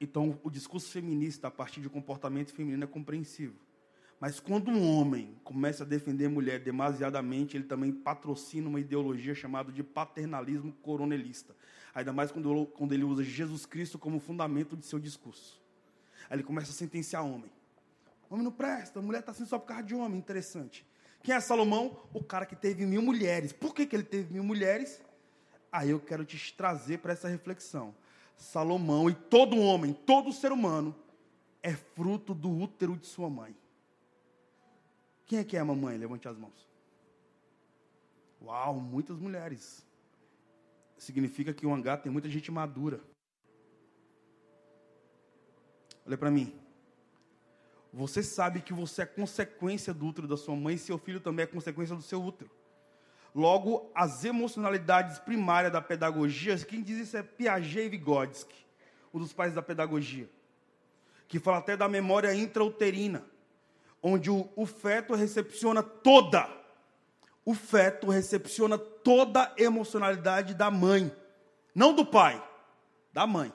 [0.00, 3.54] Então, o discurso feminista a partir de comportamento feminino é compreensível.
[4.22, 9.72] Mas quando um homem começa a defender mulher demasiadamente, ele também patrocina uma ideologia chamada
[9.72, 11.56] de paternalismo coronelista.
[11.92, 15.60] Ainda mais quando, quando ele usa Jesus Cristo como fundamento de seu discurso.
[16.30, 17.50] Aí ele começa a sentenciar homem.
[18.30, 20.20] Homem não presta, mulher está assim só por causa de homem.
[20.20, 20.86] Interessante.
[21.20, 21.98] Quem é Salomão?
[22.14, 23.52] O cara que teve mil mulheres.
[23.52, 25.02] Por que, que ele teve mil mulheres?
[25.72, 27.92] Aí eu quero te trazer para essa reflexão.
[28.36, 30.94] Salomão e todo homem, todo ser humano,
[31.60, 33.56] é fruto do útero de sua mãe.
[35.32, 35.96] Quem é que é a mamãe?
[35.96, 36.68] Levante as mãos.
[38.42, 39.82] Uau, muitas mulheres.
[40.98, 43.00] Significa que o hangar tem muita gente madura.
[46.06, 46.54] Olha para mim.
[47.94, 51.44] Você sabe que você é consequência do útero da sua mãe e seu filho também
[51.44, 52.50] é consequência do seu útero.
[53.34, 58.66] Logo, as emocionalidades primárias da pedagogia, quem diz isso é Piaget e Vygotsky,
[59.14, 60.28] um dos pais da pedagogia,
[61.26, 63.31] que fala até da memória intrauterina,
[64.02, 66.48] onde o, o feto recepciona toda,
[67.44, 71.14] o feto recepciona toda a emocionalidade da mãe,
[71.74, 72.42] não do pai,
[73.12, 73.52] da mãe.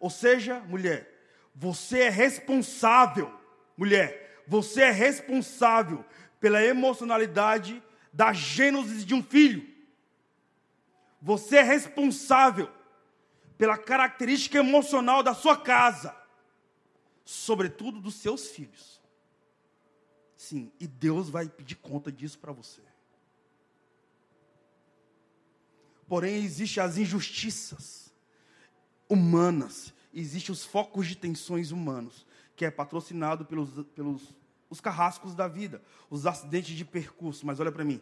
[0.00, 1.08] Ou seja, mulher,
[1.54, 3.32] você é responsável,
[3.76, 6.04] mulher, você é responsável
[6.40, 7.82] pela emocionalidade
[8.12, 9.66] da gênese de um filho.
[11.20, 12.70] Você é responsável
[13.56, 16.14] pela característica emocional da sua casa,
[17.24, 19.00] sobretudo dos seus filhos.
[20.36, 22.82] Sim, e Deus vai pedir conta disso para você.
[26.06, 28.12] Porém, existem as injustiças
[29.08, 34.34] humanas existem os focos de tensões humanos, que é patrocinado pelos, pelos
[34.70, 37.46] os carrascos da vida, os acidentes de percurso.
[37.46, 38.00] Mas olha para mim.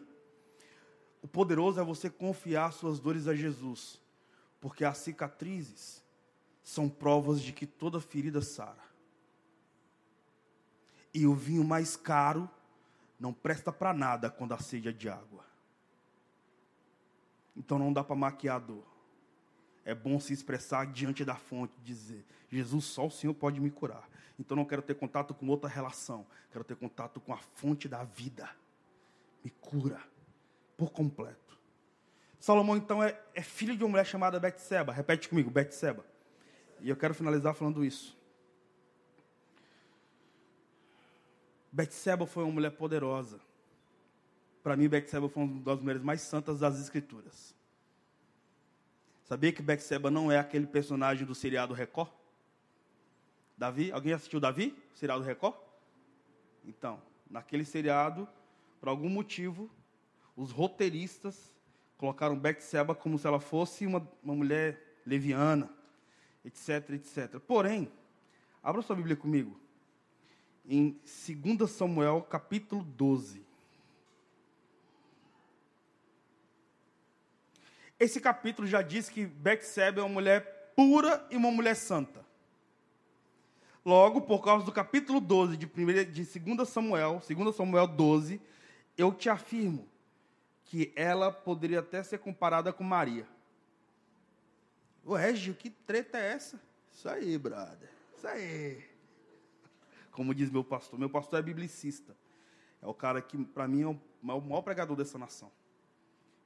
[1.21, 3.99] O poderoso é você confiar suas dores a Jesus,
[4.61, 6.03] porque as cicatrizes
[6.63, 8.94] são provas de que toda ferida sara.
[11.15, 12.47] E o vinho mais caro
[13.19, 15.43] não presta para nada quando a sede é de água.
[17.55, 18.95] Então não dá para maquiar a dor
[19.85, 24.09] é bom se expressar diante da fonte, dizer: Jesus, só o Senhor pode me curar.
[24.37, 28.03] Então não quero ter contato com outra relação, quero ter contato com a fonte da
[28.03, 28.49] vida.
[29.43, 30.01] Me cura
[30.75, 31.55] por completo.
[32.39, 34.91] Salomão então é, é filho de uma mulher chamada Betseba.
[34.91, 36.03] Repete comigo, Betseba.
[36.81, 38.14] E eu quero finalizar falando isso.
[41.75, 43.37] Betseba foi uma mulher poderosa.
[44.63, 47.53] Para mim, Betseba foi uma das mulheres mais santas das Escrituras.
[49.25, 52.09] Sabia que Betseba não é aquele personagem do seriado Record?
[53.57, 54.73] Davi, alguém assistiu Davi?
[54.93, 55.57] O seriado Record?
[56.63, 58.25] Então, naquele seriado,
[58.79, 59.69] por algum motivo,
[60.33, 61.53] os roteiristas
[61.97, 65.69] colocaram Betseba como se ela fosse uma, uma mulher leviana,
[66.45, 67.37] etc, etc.
[67.45, 67.91] Porém,
[68.63, 69.64] abra sua Bíblia comigo.
[70.67, 70.99] Em
[71.57, 73.45] 2 Samuel, capítulo 12.
[77.99, 82.25] Esse capítulo já diz que Betseba é uma mulher pura e uma mulher santa.
[83.85, 88.41] Logo, por causa do capítulo 12 de, primeira, de 2 Samuel, 2 Samuel 12,
[88.97, 89.87] eu te afirmo
[90.65, 93.27] que ela poderia até ser comparada com Maria.
[95.05, 96.59] Ué, Gil, que treta é essa?
[96.91, 97.89] Isso aí, brother.
[98.17, 98.94] Isso aí.
[100.15, 102.15] Como diz meu pastor, meu pastor é biblicista.
[102.81, 105.51] É o cara que, para mim, é o maior pregador dessa nação.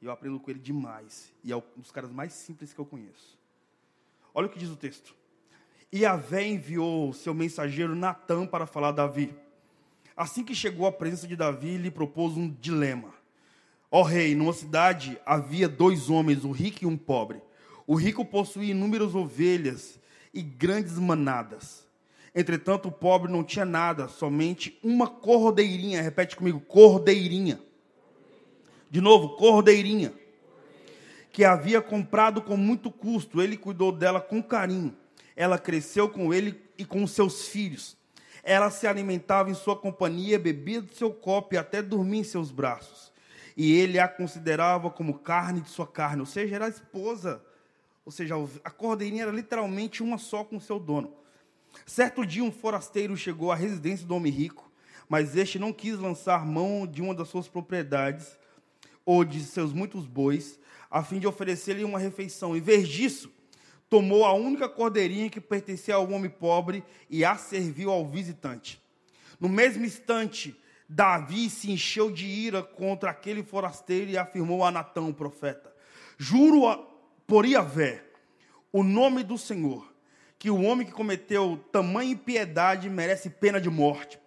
[0.01, 1.31] E eu aprendo com ele demais.
[1.43, 3.37] E é um dos caras mais simples que eu conheço.
[4.33, 5.15] Olha o que diz o texto.
[5.91, 9.35] E Vé enviou seu mensageiro Natã para falar a Davi.
[10.17, 13.13] Assim que chegou à presença de Davi, lhe propôs um dilema.
[13.91, 17.39] Ó rei, numa cidade havia dois homens, um rico e um pobre.
[17.85, 19.99] O rico possuía inúmeras ovelhas
[20.33, 21.87] e grandes manadas.
[22.33, 26.01] Entretanto, o pobre não tinha nada, somente uma cordeirinha.
[26.01, 27.59] Repete comigo, cordeirinha
[28.89, 30.11] de novo, cordeirinha,
[31.31, 33.41] que havia comprado com muito custo.
[33.41, 34.95] Ele cuidou dela com carinho.
[35.35, 37.95] Ela cresceu com ele e com seus filhos.
[38.43, 42.51] Ela se alimentava em sua companhia, bebia do seu copo e até dormia em seus
[42.51, 43.11] braços.
[43.55, 47.43] E ele a considerava como carne de sua carne, ou seja, era a esposa.
[48.03, 51.13] Ou seja, a cordeirinha era literalmente uma só com seu dono.
[51.85, 54.71] Certo dia, um forasteiro chegou à residência do homem rico,
[55.07, 58.37] mas este não quis lançar mão de uma das suas propriedades
[59.05, 62.55] ou de seus muitos bois, a fim de oferecer-lhe uma refeição.
[62.55, 63.31] Em vez disso,
[63.89, 68.79] tomou a única cordeirinha que pertencia ao homem pobre e a serviu ao visitante.
[69.39, 70.55] No mesmo instante,
[70.87, 75.73] Davi se encheu de ira contra aquele forasteiro e afirmou a Natão, o profeta:
[76.17, 76.87] Juro
[77.25, 78.03] por Iavé,
[78.71, 79.88] o nome do Senhor,
[80.39, 84.17] que o homem que cometeu tamanha impiedade merece pena de morte.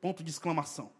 [0.00, 0.90] Ponto de exclamação.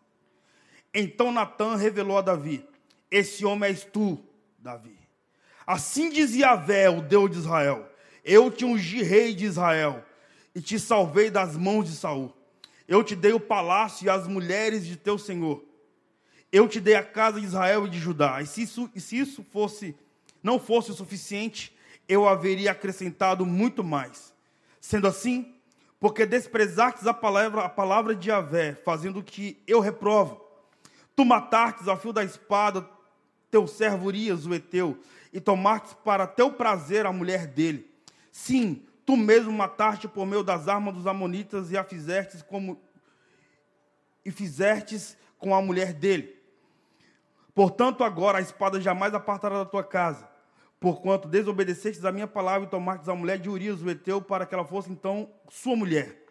[0.92, 2.66] Então Natã revelou a Davi:
[3.10, 4.18] esse homem és tu,
[4.58, 4.98] Davi.
[5.66, 7.88] Assim dizia Vé, o Deus de Israel:
[8.24, 10.04] Eu te ungi rei de Israel
[10.54, 12.34] e te salvei das mãos de Saul.
[12.88, 15.64] Eu te dei o palácio e as mulheres de teu senhor.
[16.50, 18.42] Eu te dei a casa de Israel e de Judá.
[18.42, 19.94] E se isso, e se isso fosse,
[20.42, 21.72] não fosse o suficiente,
[22.08, 24.29] eu haveria acrescentado muito mais.
[24.80, 25.54] Sendo assim,
[26.00, 30.40] porque desprezastes a palavra, a palavra de Javé, fazendo o que eu reprovo.
[31.14, 32.88] Tu matastes a fio da espada
[33.50, 34.98] teu servo Urias, o Eteu,
[35.32, 37.90] e tomastes para teu prazer a mulher dele.
[38.30, 42.80] Sim, tu mesmo mataste por meio das armas dos amonitas e a fizestes como
[44.24, 46.38] e fizestes com a mulher dele.
[47.54, 50.29] Portanto, agora a espada jamais apartará da tua casa,
[50.80, 54.54] porquanto desobedecestes a minha palavra e tomastes a mulher de Urias, o Eteu, para que
[54.54, 56.24] ela fosse então sua mulher.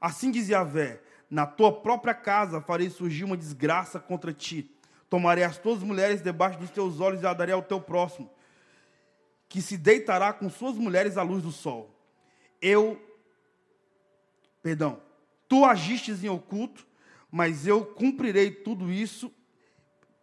[0.00, 4.74] Assim dizia Yahvé, na tua própria casa farei surgir uma desgraça contra ti.
[5.10, 8.30] Tomarei as tuas mulheres debaixo dos teus olhos e a darei ao teu próximo,
[9.46, 11.94] que se deitará com suas mulheres à luz do sol.
[12.62, 12.98] Eu,
[14.62, 15.02] perdão,
[15.46, 16.86] tu agistes em oculto,
[17.30, 19.30] mas eu cumprirei tudo isso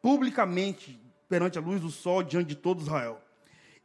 [0.02, 3.22] publicamente perante a luz do sol diante de todo Israel.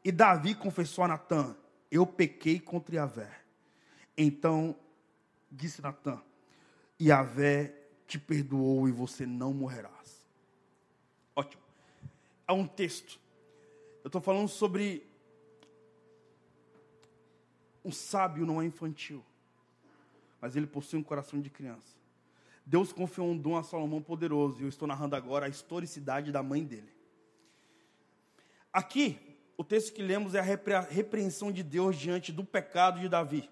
[0.04, 1.56] E Davi confessou a Natã:
[1.90, 3.40] Eu pequei contra Yahvé.
[4.16, 4.76] Então
[5.50, 6.20] disse Natã:
[7.00, 7.74] Yahvé
[8.06, 10.24] te perdoou e você não morrerás.
[11.34, 11.62] Ótimo.
[12.46, 13.18] É um texto.
[14.04, 15.06] Eu estou falando sobre
[17.84, 19.24] um sábio não é infantil,
[20.40, 21.94] mas ele possui um coração de criança.
[22.64, 26.42] Deus confiou um dom a Salomão poderoso, e eu estou narrando agora a historicidade da
[26.42, 26.92] mãe dele.
[28.72, 29.18] Aqui,
[29.56, 33.48] o texto que lemos é a repreensão de Deus diante do pecado de Davi.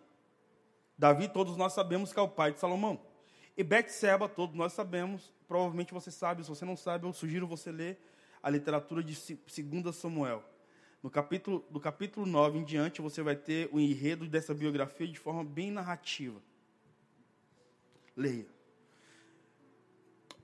[0.98, 3.00] Davi, todos nós sabemos que é o pai de Salomão.
[3.56, 7.70] E Betseba, todos nós sabemos, provavelmente você sabe, se você não sabe, eu sugiro você
[7.70, 8.00] ler
[8.42, 10.42] a literatura de 2 Samuel.
[11.02, 15.18] No capítulo, do capítulo 9 em diante, você vai ter o enredo dessa biografia de
[15.18, 16.40] forma bem narrativa.
[18.16, 18.46] Leia.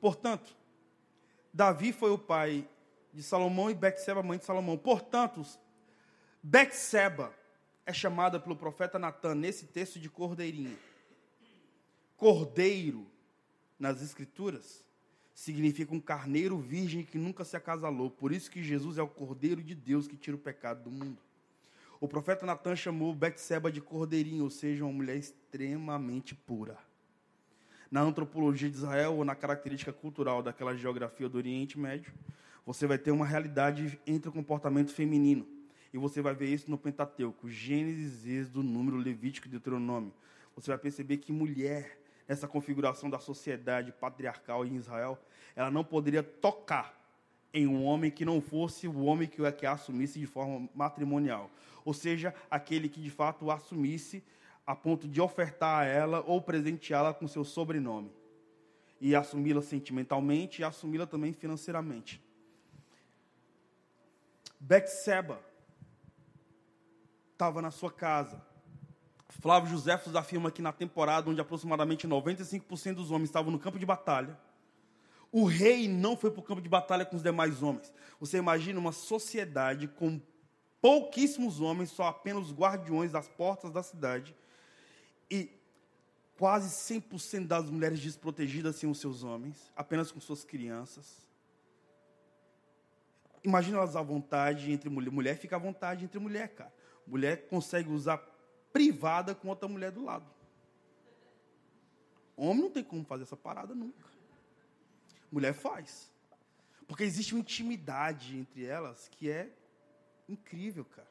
[0.00, 0.56] Portanto,
[1.52, 2.68] Davi foi o pai
[3.12, 4.76] de Salomão e Betseba, mãe de Salomão.
[4.76, 5.44] Portanto,
[6.42, 7.34] Betseba
[7.84, 10.78] é chamada pelo profeta Natan nesse texto de cordeirinho.
[12.16, 13.06] Cordeiro,
[13.78, 14.84] nas escrituras,
[15.34, 18.10] significa um carneiro virgem que nunca se acasalou.
[18.10, 21.18] Por isso que Jesus é o Cordeiro de Deus que tira o pecado do mundo.
[22.00, 26.78] O profeta Natan chamou Betseba de cordeirinho, ou seja, uma mulher extremamente pura.
[27.90, 32.12] Na antropologia de Israel ou na característica cultural daquela geografia do Oriente Médio,
[32.68, 35.46] você vai ter uma realidade entre o comportamento feminino.
[35.90, 40.12] E você vai ver isso no Pentateuco, Gênesis, Êxodo, Número, Levítico e Deuteronômio.
[40.54, 41.98] Você vai perceber que mulher
[42.28, 45.18] essa configuração da sociedade patriarcal em Israel,
[45.56, 46.94] ela não poderia tocar
[47.54, 51.50] em um homem que não fosse o homem que, que a assumisse de forma matrimonial.
[51.86, 54.22] Ou seja, aquele que de fato assumisse
[54.66, 58.12] a ponto de ofertar a ela ou presenteá-la com seu sobrenome.
[59.00, 62.27] E assumi-la sentimentalmente e assumi-la também financeiramente.
[64.60, 65.40] Betseba
[67.32, 68.40] estava na sua casa.
[69.28, 73.86] Flávio José afirma que na temporada onde aproximadamente 95% dos homens estavam no campo de
[73.86, 74.38] batalha,
[75.30, 77.92] o rei não foi para o campo de batalha com os demais homens.
[78.18, 80.20] Você imagina uma sociedade com
[80.80, 84.34] pouquíssimos homens, só apenas guardiões das portas da cidade,
[85.30, 85.50] e
[86.38, 91.27] quase 100% das mulheres desprotegidas sem os seus homens, apenas com suas crianças.
[93.42, 95.10] Imagina elas à vontade entre mulher.
[95.10, 96.72] Mulher fica à vontade entre mulher, cara.
[97.06, 98.18] Mulher consegue usar
[98.72, 100.26] privada com outra mulher do lado.
[102.36, 104.06] Homem não tem como fazer essa parada nunca.
[105.30, 106.12] Mulher faz.
[106.86, 109.50] Porque existe uma intimidade entre elas que é
[110.28, 111.10] incrível, cara.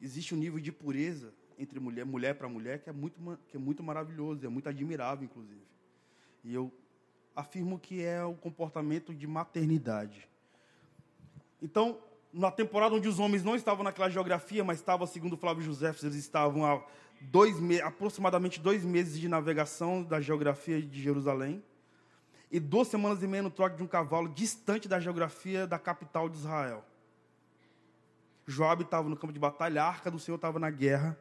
[0.00, 3.18] Existe um nível de pureza entre mulher, mulher para mulher que é muito
[3.48, 5.66] que é muito maravilhoso, é muito admirável inclusive.
[6.44, 6.72] E eu
[7.36, 10.26] afirmo que é o comportamento de maternidade.
[11.62, 11.98] Então,
[12.32, 16.16] na temporada onde os homens não estavam naquela geografia, mas estavam, segundo Flávio José, eles
[16.16, 16.82] estavam há
[17.20, 21.62] dois aproximadamente dois meses de navegação da geografia de Jerusalém
[22.50, 26.28] e duas semanas e meia no trote de um cavalo distante da geografia da capital
[26.28, 26.84] de Israel.
[28.46, 31.18] Joab estava no campo de batalha, a arca do Senhor estava na guerra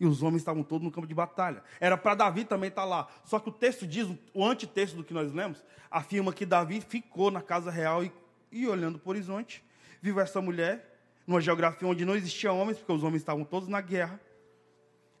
[0.00, 1.62] e os homens estavam todos no campo de batalha.
[1.78, 3.06] Era para Davi também estar lá.
[3.22, 7.30] Só que o texto diz, o antitexto do que nós lemos, afirma que Davi ficou
[7.30, 8.10] na casa real e,
[8.50, 9.62] e olhando para o horizonte,
[10.00, 13.82] viu essa mulher, numa geografia onde não existia homens, porque os homens estavam todos na
[13.82, 14.18] guerra,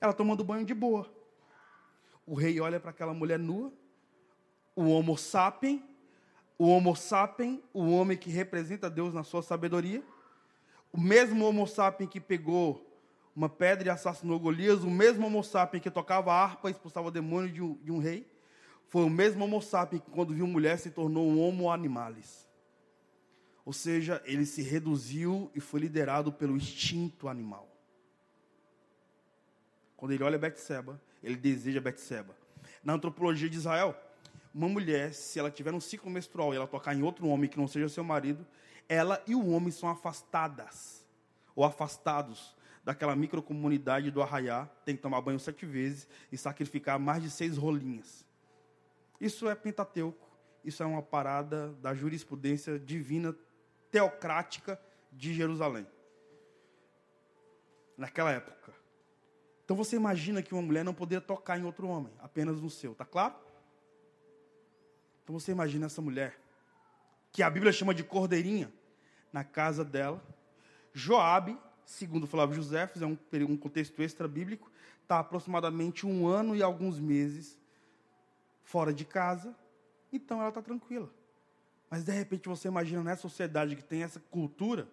[0.00, 1.06] ela tomando banho de boa.
[2.24, 3.70] O rei olha para aquela mulher nua,
[4.74, 5.84] o homo sapien,
[6.56, 10.02] o homo sapien, o homem que representa Deus na sua sabedoria,
[10.90, 12.89] o mesmo homo sapien que pegou
[13.34, 15.42] uma pedra e assassinou Golias, o mesmo homo
[15.80, 18.30] que tocava harpa e expulsava o demônio de um, de um rei,
[18.88, 19.62] foi o mesmo Homo
[20.00, 22.48] que, quando viu mulher, se tornou um Homo animalis.
[23.64, 27.68] Ou seja, ele se reduziu e foi liderado pelo instinto animal.
[29.96, 32.34] Quando ele olha Betseba, ele deseja Betseba.
[32.82, 33.94] Na antropologia de Israel,
[34.52, 37.58] uma mulher, se ela tiver um ciclo menstrual e ela tocar em outro homem que
[37.58, 38.44] não seja seu marido,
[38.88, 41.06] ela e o homem são afastadas
[41.54, 47.22] ou afastados daquela microcomunidade do arraiá, tem que tomar banho sete vezes e sacrificar mais
[47.22, 48.24] de seis rolinhas.
[49.20, 50.28] Isso é Pentateuco,
[50.64, 53.36] isso é uma parada da jurisprudência divina
[53.90, 54.80] teocrática
[55.12, 55.86] de Jerusalém.
[57.96, 58.72] Naquela época.
[59.64, 62.94] Então você imagina que uma mulher não poderia tocar em outro homem, apenas no seu,
[62.94, 63.34] tá claro?
[65.22, 66.40] Então você imagina essa mulher,
[67.30, 68.72] que a Bíblia chama de cordeirinha,
[69.32, 70.20] na casa dela.
[70.92, 71.56] Joabe,
[71.90, 73.18] segundo Flávio José, é um,
[73.48, 74.70] um contexto extra bíblico,
[75.02, 77.58] está aproximadamente um ano e alguns meses
[78.62, 79.54] fora de casa,
[80.12, 81.10] então ela está tranquila.
[81.90, 84.88] Mas de repente você imagina nessa sociedade que tem essa cultura,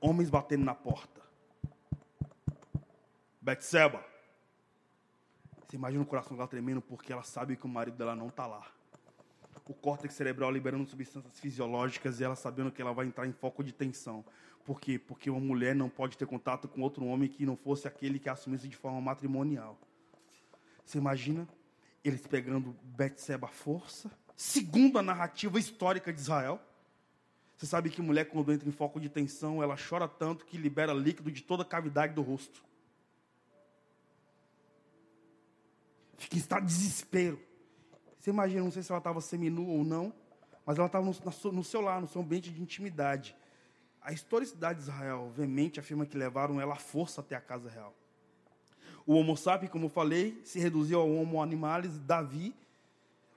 [0.00, 1.20] homens batendo na porta.
[3.40, 4.04] Betseba.
[5.66, 8.46] Você imagina o coração dela tremendo porque ela sabe que o marido dela não está
[8.46, 8.64] lá.
[9.68, 13.62] O córtex cerebral liberando substâncias fisiológicas e ela sabendo que ela vai entrar em foco
[13.62, 14.24] de tensão.
[14.64, 14.98] Por quê?
[14.98, 18.28] Porque uma mulher não pode ter contato com outro homem que não fosse aquele que
[18.28, 19.78] assumisse de forma matrimonial.
[20.84, 21.46] Você imagina
[22.02, 24.10] eles pegando Betseba à força?
[24.38, 26.62] segundo a narrativa histórica de Israel.
[27.56, 30.92] Você sabe que mulher, quando entra em foco de tensão, ela chora tanto que libera
[30.92, 32.64] líquido de toda a cavidade do rosto.
[36.16, 37.40] Fica em estado de desespero.
[38.18, 40.12] Você imagina, não sei se ela estava seminua ou não,
[40.66, 43.34] mas ela estava no, no seu lar, no seu ambiente de intimidade.
[44.02, 47.94] A historicidade de Israel veemente afirma que levaram ela à força até a casa real.
[49.06, 52.54] O Homo sapiens, como eu falei, se reduziu ao Homo animalis, Davi,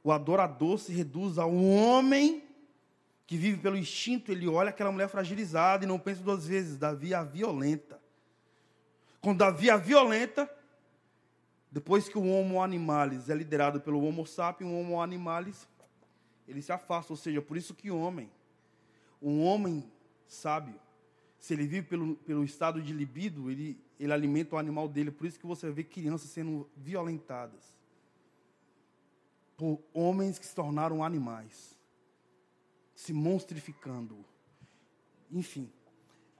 [0.03, 2.43] o adorador se reduz a um homem
[3.27, 6.75] que vive pelo instinto, ele olha aquela mulher fragilizada e não pensa duas vezes.
[6.75, 7.97] Davi a violenta.
[9.21, 10.49] Quando Davi a violenta,
[11.71, 15.67] depois que o homo animalis é liderado pelo homo sapiens, o homo animalis,
[16.45, 17.13] ele se afasta.
[17.13, 18.29] Ou seja, por isso que homem,
[19.21, 19.89] um homem
[20.27, 20.75] sábio,
[21.39, 25.11] se ele vive pelo, pelo estado de libido, ele, ele alimenta o animal dele.
[25.11, 27.73] Por isso que você vê crianças sendo violentadas
[29.55, 31.77] por homens que se tornaram animais,
[32.95, 34.25] se monstrificando.
[35.31, 35.71] Enfim,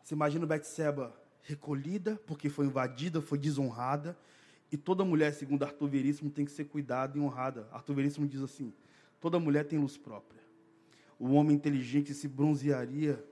[0.04, 4.18] você imagina Betseba recolhida, porque foi invadida, foi desonrada,
[4.72, 7.68] e toda mulher, segundo Arthur Veríssimo, tem que ser cuidada e honrada.
[7.72, 8.74] Arthur Veríssimo diz assim:
[9.20, 10.42] toda mulher tem luz própria.
[11.20, 13.24] O homem inteligente se bronzearia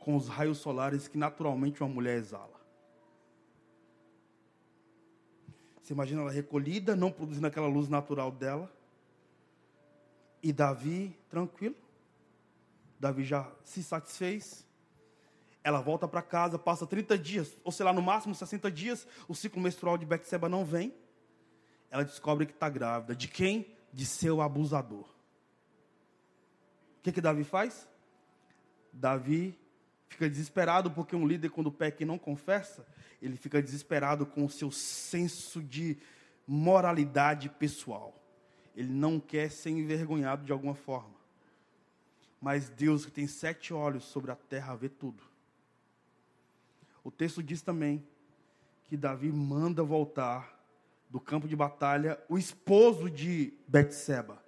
[0.00, 2.58] com os raios solares que naturalmente uma mulher exala.
[5.82, 8.70] Você imagina ela recolhida, não produzindo aquela luz natural dela,
[10.42, 11.76] e Davi, tranquilo.
[13.00, 14.67] Davi já se satisfez.
[15.68, 19.34] Ela volta para casa, passa 30 dias, ou sei lá, no máximo 60 dias, o
[19.34, 20.94] ciclo menstrual de Betseba não vem.
[21.90, 23.14] Ela descobre que está grávida.
[23.14, 23.76] De quem?
[23.92, 25.04] De seu abusador.
[25.04, 27.86] O que, que Davi faz?
[28.90, 29.58] Davi
[30.08, 32.86] fica desesperado porque um líder, quando peca e não confessa,
[33.20, 35.98] ele fica desesperado com o seu senso de
[36.46, 38.18] moralidade pessoal.
[38.74, 41.14] Ele não quer ser envergonhado de alguma forma.
[42.40, 45.36] Mas Deus, que tem sete olhos sobre a terra, vê tudo.
[47.08, 48.04] O texto diz também
[48.84, 50.62] que Davi manda voltar
[51.08, 54.42] do campo de batalha o esposo de Betseba.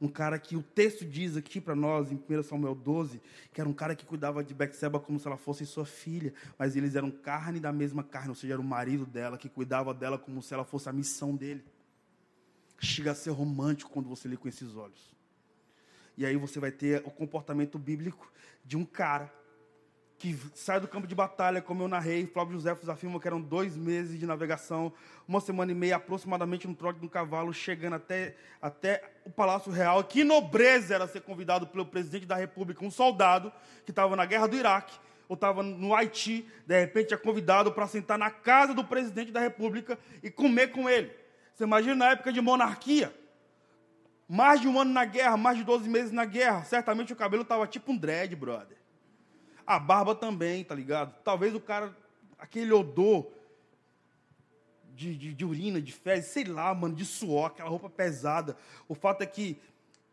[0.00, 3.20] Um cara que o texto diz aqui para nós, em 1 Samuel 12,
[3.52, 6.76] que era um cara que cuidava de Betseba como se ela fosse sua filha, mas
[6.76, 10.16] eles eram carne da mesma carne, ou seja, era o marido dela, que cuidava dela
[10.16, 11.64] como se ela fosse a missão dele
[12.78, 15.14] chega a ser romântico quando você lê com esses olhos.
[16.16, 18.30] E aí você vai ter o comportamento bíblico
[18.64, 19.32] de um cara
[20.24, 23.76] que sai do campo de batalha, como eu narrei, Flávio José afirma que eram dois
[23.76, 24.90] meses de navegação,
[25.28, 29.70] uma semana e meia aproximadamente no trote de um cavalo, chegando até, até o Palácio
[29.70, 30.02] Real.
[30.02, 33.52] Que nobreza era ser convidado pelo presidente da República, um soldado
[33.84, 34.98] que estava na guerra do Iraque,
[35.28, 39.40] ou estava no Haiti, de repente é convidado para sentar na casa do presidente da
[39.40, 41.12] República e comer com ele.
[41.54, 43.14] Você imagina na época de monarquia?
[44.26, 46.64] Mais de um ano na guerra, mais de 12 meses na guerra.
[46.64, 48.83] Certamente o cabelo estava tipo um dread, brother.
[49.66, 51.16] A barba também, tá ligado?
[51.22, 51.96] Talvez o cara,
[52.38, 53.30] aquele odor
[54.94, 58.56] de, de, de urina, de fezes, sei lá, mano, de suor, aquela roupa pesada.
[58.88, 59.60] O fato é que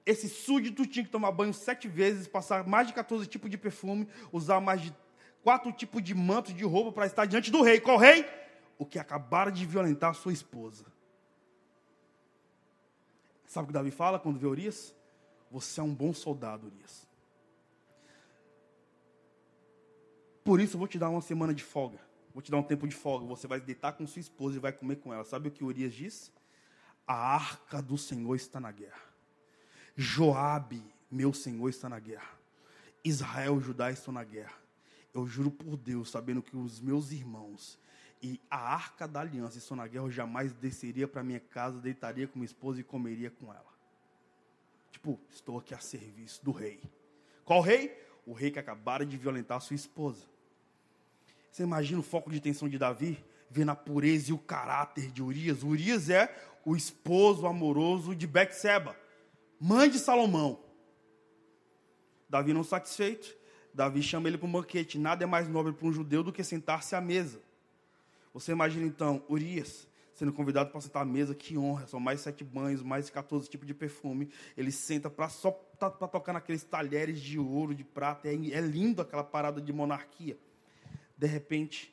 [0.06, 4.08] esse súdito tinha que tomar banho sete vezes, passar mais de 14 tipos de perfume,
[4.32, 4.96] usar mais de
[5.44, 7.80] quatro tipos de mantos de roupa para estar diante do rei.
[7.80, 8.26] Qual rei?
[8.78, 10.86] O que acabaram de violentar sua esposa.
[13.46, 14.96] Sabe o que Davi fala quando vê Urias?
[15.52, 17.11] Você é um bom soldado, Urias.
[20.44, 22.00] Por isso eu vou te dar uma semana de folga.
[22.34, 23.26] Vou te dar um tempo de folga.
[23.26, 25.24] Você vai deitar com sua esposa e vai comer com ela.
[25.24, 26.32] Sabe o que Urias diz?
[27.06, 29.02] A arca do Senhor está na guerra.
[29.96, 32.40] Joabe, meu Senhor, está na guerra.
[33.04, 34.58] Israel e Judá estão na guerra.
[35.14, 37.78] Eu juro por Deus, sabendo que os meus irmãos
[38.22, 42.28] e a arca da aliança estão na guerra, eu jamais desceria para minha casa, deitaria
[42.28, 43.72] com minha esposa e comeria com ela.
[44.92, 46.80] Tipo, estou aqui a serviço do rei.
[47.44, 47.98] Qual rei?
[48.26, 50.26] O rei que acabara de violentar sua esposa.
[51.52, 55.22] Você imagina o foco de atenção de Davi, vendo a pureza e o caráter de
[55.22, 55.64] Urias.
[55.64, 58.96] Urias é o esposo amoroso de Betseba,
[59.60, 60.60] mãe de Salomão.
[62.30, 63.36] Davi não satisfeito,
[63.74, 64.98] Davi chama ele para um banquete.
[64.98, 67.42] Nada é mais nobre para um judeu do que sentar-se à mesa.
[68.34, 69.88] Você imagina então Urias
[70.22, 73.66] sendo convidado para sentar à mesa, que honra, são mais sete banhos, mais 14 tipos
[73.66, 74.30] de perfume.
[74.56, 78.28] Ele senta para só para tocar naqueles talheres de ouro, de prata.
[78.28, 80.38] É, é lindo aquela parada de monarquia.
[81.18, 81.92] De repente,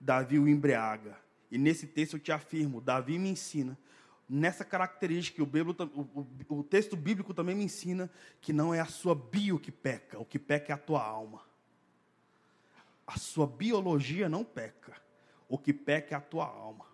[0.00, 1.18] Davi o embriaga.
[1.50, 3.76] E nesse texto eu te afirmo, Davi me ensina
[4.26, 8.10] nessa característica, o, o, o, texto bíblico também me ensina
[8.40, 11.42] que não é a sua bio que peca, o que peca é a tua alma.
[13.06, 14.94] A sua biologia não peca,
[15.50, 16.87] o que peca é a tua alma.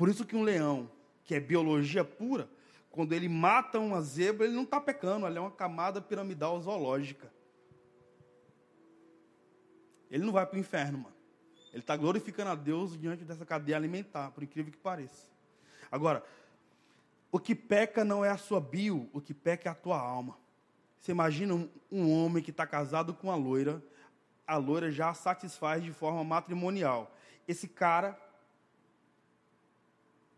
[0.00, 0.90] Por isso que um leão,
[1.24, 2.48] que é biologia pura,
[2.90, 7.30] quando ele mata uma zebra, ele não está pecando, ele é uma camada piramidal zoológica.
[10.10, 11.14] Ele não vai para o inferno, mano.
[11.70, 15.28] Ele está glorificando a Deus diante dessa cadeia alimentar, por incrível que pareça.
[15.92, 16.24] Agora,
[17.30, 20.34] o que peca não é a sua bio, o que peca é a tua alma.
[20.98, 23.84] Você imagina um, um homem que está casado com uma loira,
[24.46, 27.14] a loira já a satisfaz de forma matrimonial.
[27.46, 28.18] Esse cara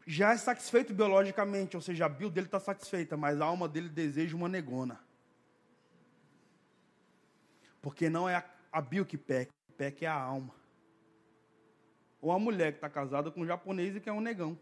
[0.07, 3.89] já é satisfeito biologicamente, ou seja, a bio dele está satisfeita, mas a alma dele
[3.89, 5.01] deseja uma negona.
[7.81, 10.55] Porque não é a, a bio que peca, peca é a alma.
[12.21, 14.59] Ou a mulher que está casada com um japonês e que é um negão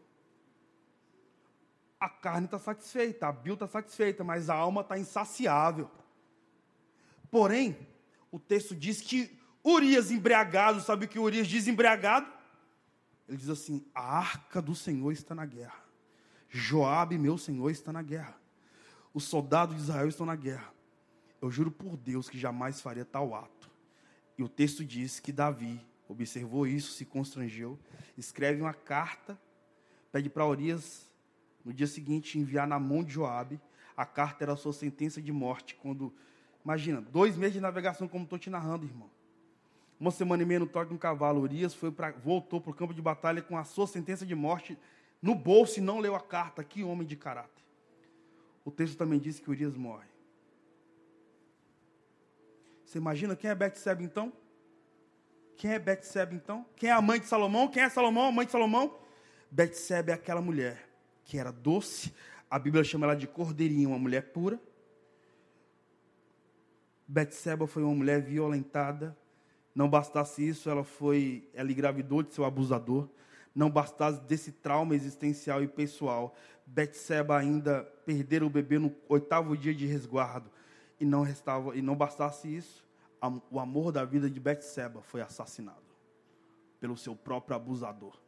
[2.01, 5.91] a carne está satisfeita, a bio está satisfeita, mas a alma está insaciável.
[7.31, 7.77] Porém,
[8.33, 12.27] o texto diz que Urias embriagado, sabe o que Urias diz embriagado?
[13.31, 15.81] Ele diz assim: a arca do Senhor está na guerra.
[16.49, 18.37] Joabe, meu Senhor, está na guerra.
[19.15, 20.75] Os soldados de Israel estão na guerra.
[21.41, 23.71] Eu juro por Deus que jamais faria tal ato.
[24.37, 27.79] E o texto diz que Davi observou isso, se constrangeu,
[28.19, 29.41] escreve uma carta,
[30.11, 31.09] pede para Urias
[31.65, 33.61] no dia seguinte, enviar na mão de Joabe.
[33.97, 35.77] A carta era a sua sentença de morte.
[35.77, 36.13] Quando,
[36.65, 39.09] imagina, dois meses de navegação, como estou te narrando, irmão.
[40.01, 41.43] Uma semana e meia no toque de um cavalo.
[41.43, 44.79] Urias foi pra, voltou para o campo de batalha com a sua sentença de morte
[45.21, 46.65] no bolso e não leu a carta.
[46.65, 47.63] Que homem de caráter.
[48.65, 50.09] O texto também diz que Urias morre.
[52.83, 54.33] Você imagina quem é Betseba então?
[55.57, 56.65] Quem é Betseba então?
[56.75, 57.69] Quem é a mãe de Salomão?
[57.69, 58.99] Quem é Salomão, a mãe de Salomão?
[59.51, 60.89] Betseba é aquela mulher
[61.25, 62.15] que era doce.
[62.51, 64.59] A Bíblia chama ela de cordeirinho, uma mulher pura.
[67.07, 69.17] Betseba foi uma mulher violentada.
[69.75, 73.09] Não bastasse isso, ela foi, ela engravidou de seu abusador.
[73.55, 76.35] Não bastasse desse trauma existencial e pessoal,
[76.67, 80.51] Betseba ainda perdera o bebê no oitavo dia de resguardo.
[81.01, 82.85] E não restava, e não bastasse isso,
[83.51, 85.91] o amor da vida de Betseba foi assassinado
[86.79, 88.19] pelo seu próprio abusador.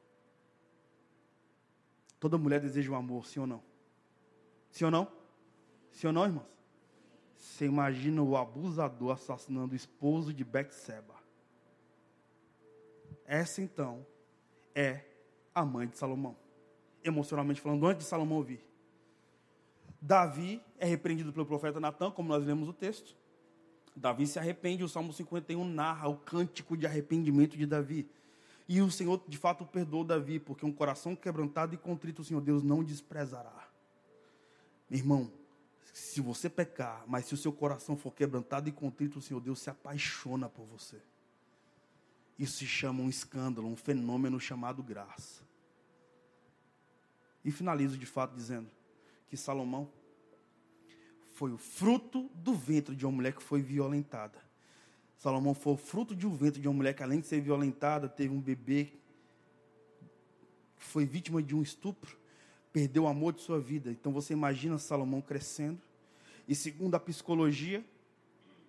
[2.18, 3.62] Toda mulher deseja um amor, sim ou não?
[4.70, 5.08] Sim ou não?
[5.90, 6.46] Sim ou não, irmãos?
[7.36, 11.14] Você imagina o abusador assassinando o esposo de Betseba.
[13.32, 14.06] Essa então
[14.74, 15.00] é
[15.54, 16.36] a mãe de Salomão.
[17.02, 18.62] Emocionalmente falando, antes de Salomão vir.
[19.98, 23.16] Davi é repreendido pelo profeta Natan, como nós lemos o texto.
[23.96, 28.06] Davi se arrepende, o Salmo 51 narra o cântico de arrependimento de Davi.
[28.68, 32.42] E o Senhor, de fato, perdoou Davi, porque um coração quebrantado e contrito o Senhor
[32.42, 33.66] Deus não desprezará.
[34.90, 35.32] Meu irmão,
[35.90, 39.58] se você pecar, mas se o seu coração for quebrantado e contrito, o Senhor Deus
[39.58, 41.00] se apaixona por você.
[42.38, 45.42] Isso se chama um escândalo, um fenômeno chamado graça.
[47.44, 48.70] E finalizo de fato dizendo
[49.28, 49.90] que Salomão
[51.32, 54.38] foi o fruto do ventre de uma mulher que foi violentada.
[55.18, 58.34] Salomão foi fruto de um vento de uma mulher que, além de ser violentada, teve
[58.34, 58.92] um bebê
[60.78, 62.18] que foi vítima de um estupro,
[62.72, 63.90] perdeu o amor de sua vida.
[63.90, 65.80] Então você imagina Salomão crescendo.
[66.48, 67.84] E segundo a psicologia,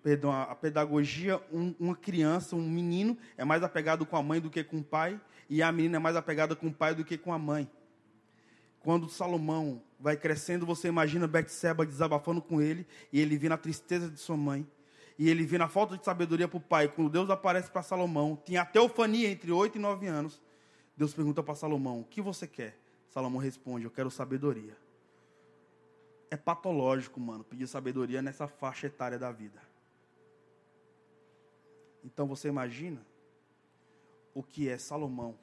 [0.04, 4.50] perdão, a pedagogia, um, uma criança, um menino, é mais apegado com a mãe do
[4.50, 7.18] que com o pai, e a menina é mais apegada com o pai do que
[7.18, 7.70] com a mãe.
[8.82, 14.10] Quando Salomão vai crescendo, você imagina Betseba desabafando com ele, e ele vê na tristeza
[14.10, 14.68] de sua mãe,
[15.18, 16.90] e ele vê na falta de sabedoria para o pai.
[16.90, 20.42] Quando Deus aparece para Salomão, tinha até teofania entre 8 e 9 anos.
[20.98, 22.78] Deus pergunta para Salomão: O que você quer?
[23.08, 24.76] Salomão responde: Eu quero sabedoria.
[26.30, 29.62] É patológico, mano, pedir sabedoria nessa faixa etária da vida.
[32.14, 33.02] Então você imagina
[34.34, 35.38] o que é Salomão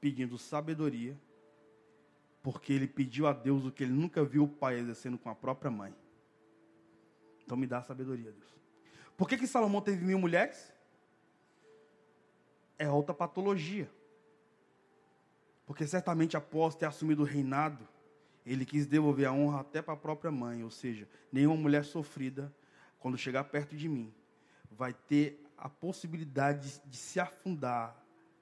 [0.00, 1.16] pedindo sabedoria,
[2.42, 5.34] porque ele pediu a Deus o que ele nunca viu o pai exercendo com a
[5.34, 5.94] própria mãe.
[7.44, 8.58] Então me dá sabedoria, Deus.
[9.16, 10.72] Por que, que Salomão teve mil mulheres?
[12.78, 13.90] É outra patologia.
[15.66, 17.86] Porque certamente após ter assumido o reinado,
[18.46, 20.62] ele quis devolver a honra até para a própria mãe.
[20.62, 22.54] Ou seja, nenhuma mulher sofrida,
[22.98, 24.12] quando chegar perto de mim,
[24.70, 27.96] vai ter a possibilidade de, se afundar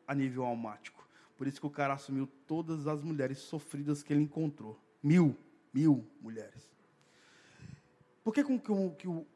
[0.07, 1.07] a nível almático.
[1.37, 4.81] Por isso que o cara assumiu todas as mulheres sofridas que ele encontrou.
[5.03, 5.37] Mil,
[5.73, 6.71] mil mulheres.
[8.23, 8.59] Por que, que, um,
[8.91, 9.27] que, o,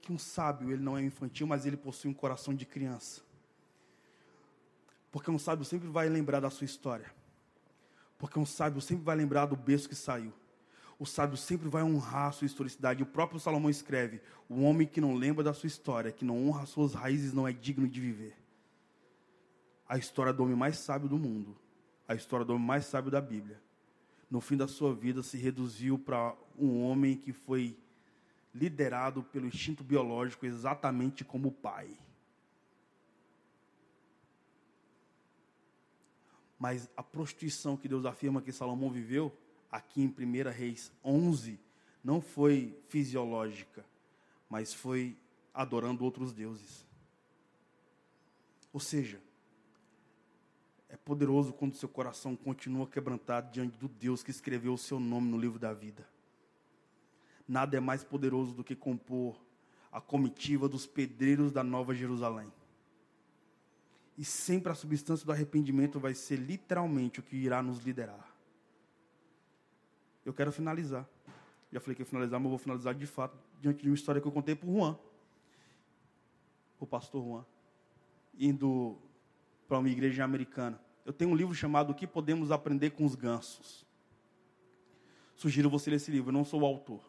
[0.00, 3.22] que um sábio ele não é infantil, mas ele possui um coração de criança?
[5.10, 7.10] Porque um sábio sempre vai lembrar da sua história.
[8.18, 10.32] Porque um sábio sempre vai lembrar do berço que saiu.
[10.98, 13.02] O sábio sempre vai honrar a sua historicidade.
[13.02, 16.62] O próprio Salomão escreve: O homem que não lembra da sua história, que não honra
[16.62, 18.36] as suas raízes, não é digno de viver.
[19.88, 21.56] A história do homem mais sábio do mundo,
[22.06, 23.60] a história do homem mais sábio da Bíblia,
[24.30, 27.78] no fim da sua vida se reduziu para um homem que foi
[28.52, 31.88] liderado pelo instinto biológico exatamente como o pai.
[36.58, 39.32] Mas a prostituição que Deus afirma que Salomão viveu,
[39.70, 41.58] aqui em 1 Reis 11,
[42.02, 43.84] não foi fisiológica,
[44.48, 45.16] mas foi
[45.52, 46.86] adorando outros deuses.
[48.72, 49.20] Ou seja,
[50.88, 55.30] é poderoso quando seu coração continua quebrantado diante do Deus que escreveu o seu nome
[55.30, 56.06] no livro da vida
[57.48, 59.40] nada é mais poderoso do que compor
[59.90, 62.52] a comitiva dos pedreiros da Nova Jerusalém.
[64.18, 68.27] E sempre a substância do arrependimento vai ser literalmente o que irá nos liderar.
[70.28, 71.08] Eu quero finalizar.
[71.72, 74.28] Já falei que ia finalizar, mas vou finalizar de fato diante de uma história que
[74.28, 74.98] eu contei para o Juan,
[76.78, 77.44] o pastor Juan,
[78.38, 78.98] indo
[79.66, 80.80] para uma igreja americana.
[81.04, 83.86] Eu tenho um livro chamado O que Podemos Aprender com os Gansos.
[85.34, 87.00] Sugiro você ler esse livro, eu não sou o autor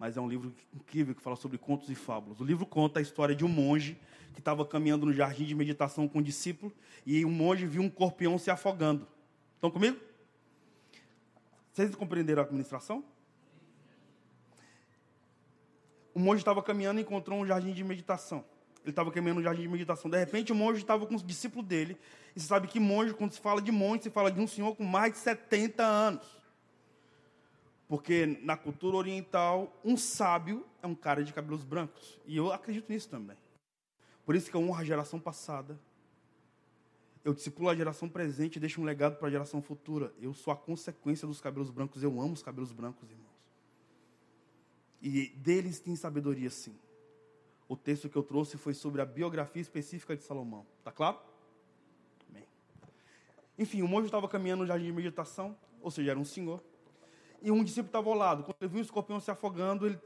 [0.00, 2.40] mas é um livro incrível que fala sobre contos e fábulas.
[2.40, 3.98] O livro conta a história de um monge
[4.32, 6.72] que estava caminhando no jardim de meditação com um discípulo
[7.04, 9.06] e o monge viu um escorpião se afogando.
[9.56, 10.09] Estão comigo?
[11.72, 13.04] Vocês compreenderam a administração?
[16.12, 18.44] O monge estava caminhando e encontrou um jardim de meditação.
[18.82, 20.10] Ele estava caminhando no jardim de meditação.
[20.10, 21.98] De repente, o monge estava com os discípulos dele.
[22.34, 24.74] E você sabe que monge, quando se fala de monge, se fala de um senhor
[24.74, 26.26] com mais de 70 anos.
[27.86, 32.18] Porque na cultura oriental, um sábio é um cara de cabelos brancos.
[32.26, 33.36] E eu acredito nisso também.
[34.24, 35.78] Por isso que eu honro a geração passada.
[37.24, 40.12] Eu discipulo a geração presente e deixo um legado para a geração futura.
[40.20, 42.02] Eu sou a consequência dos cabelos brancos.
[42.02, 43.28] Eu amo os cabelos brancos, irmãos.
[45.02, 46.74] E deles tem sabedoria, sim.
[47.68, 50.66] O texto que eu trouxe foi sobre a biografia específica de Salomão.
[50.82, 51.18] Tá claro?
[52.28, 52.44] Bem.
[53.58, 56.62] Enfim, o monge estava caminhando no jardim de meditação, ou seja, era um senhor.
[57.42, 58.44] E um discípulo estava ao lado.
[58.44, 59.98] Quando ele viu o escorpião se afogando, ele,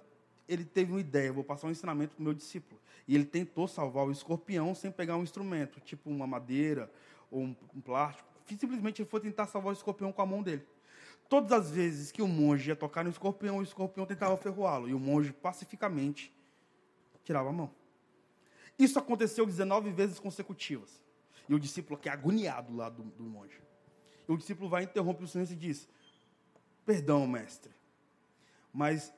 [0.49, 2.81] ele teve uma ideia: vou passar um ensinamento para o meu discípulo.
[3.07, 6.91] E ele tentou salvar o escorpião sem pegar um instrumento, tipo uma madeira
[7.31, 8.29] ou um, um plástico.
[8.47, 10.67] Simplesmente ele foi tentar salvar o escorpião com a mão dele.
[11.29, 14.89] Todas as vezes que o monge ia tocar no escorpião, o escorpião tentava ferroá-lo.
[14.89, 16.33] E o monge pacificamente
[17.25, 17.71] tirava a mão.
[18.79, 21.01] Isso aconteceu 19 vezes consecutivas.
[21.49, 23.61] E o discípulo, que é agoniado lá do, do monge.
[24.29, 25.89] E o discípulo vai interromper o silêncio e diz:
[26.85, 27.73] Perdão, mestre.
[28.73, 29.13] Mas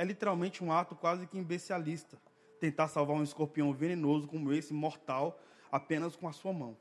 [0.00, 2.18] é literalmente um ato quase que imbecilista
[2.58, 5.38] tentar salvar um escorpião venenoso como esse, mortal,
[5.70, 6.74] apenas com a sua mão.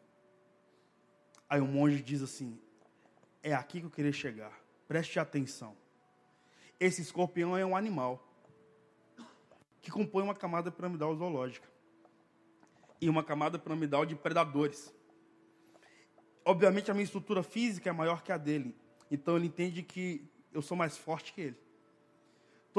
[1.49, 2.57] Aí o monge diz assim:
[3.43, 4.57] É aqui que eu queria chegar.
[4.88, 5.76] Preste atenção.
[6.80, 8.26] Esse escorpião é um animal
[9.82, 11.67] que compõe uma camada piramidal zoológica
[13.01, 14.95] e uma camada piramidal de predadores.
[16.45, 18.74] Obviamente, a minha estrutura física é maior que a dele,
[19.11, 21.68] então ele entende que eu sou mais forte que ele.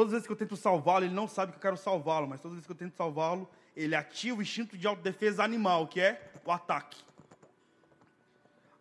[0.00, 2.40] Todas as vezes que eu tento salvá-lo, ele não sabe que eu quero salvá-lo, mas
[2.40, 3.46] todas as vezes que eu tento salvá-lo,
[3.76, 7.04] ele ativa o instinto de autodefesa animal, que é o ataque.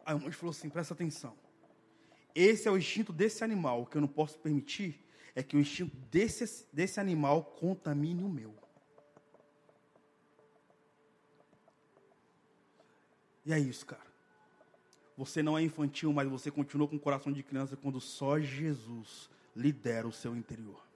[0.06, 1.36] Aí o monge falou assim: presta atenção.
[2.34, 3.82] Esse é o instinto desse animal.
[3.82, 5.06] O que eu não posso permitir
[5.36, 8.56] é que o instinto desse, desse animal contamine o meu.
[13.46, 14.08] E é isso, cara.
[15.18, 19.30] Você não é infantil, mas você continua com o coração de criança quando só Jesus
[19.54, 20.88] lidera o seu interior.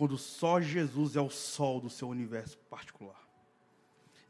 [0.00, 3.22] Quando só Jesus é o sol do seu universo particular.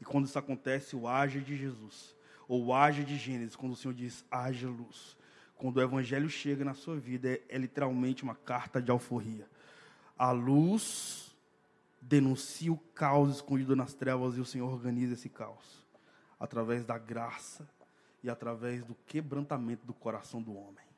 [0.01, 2.13] E quando isso acontece, o age de Jesus,
[2.45, 5.15] ou age de Gênesis, quando o Senhor diz, haja luz.
[5.55, 9.47] Quando o evangelho chega na sua vida, é, é literalmente uma carta de alforria.
[10.17, 11.33] A luz
[12.01, 15.87] denuncia o caos escondido nas trevas e o Senhor organiza esse caos
[16.37, 17.65] através da graça
[18.21, 20.90] e através do quebrantamento do coração do homem.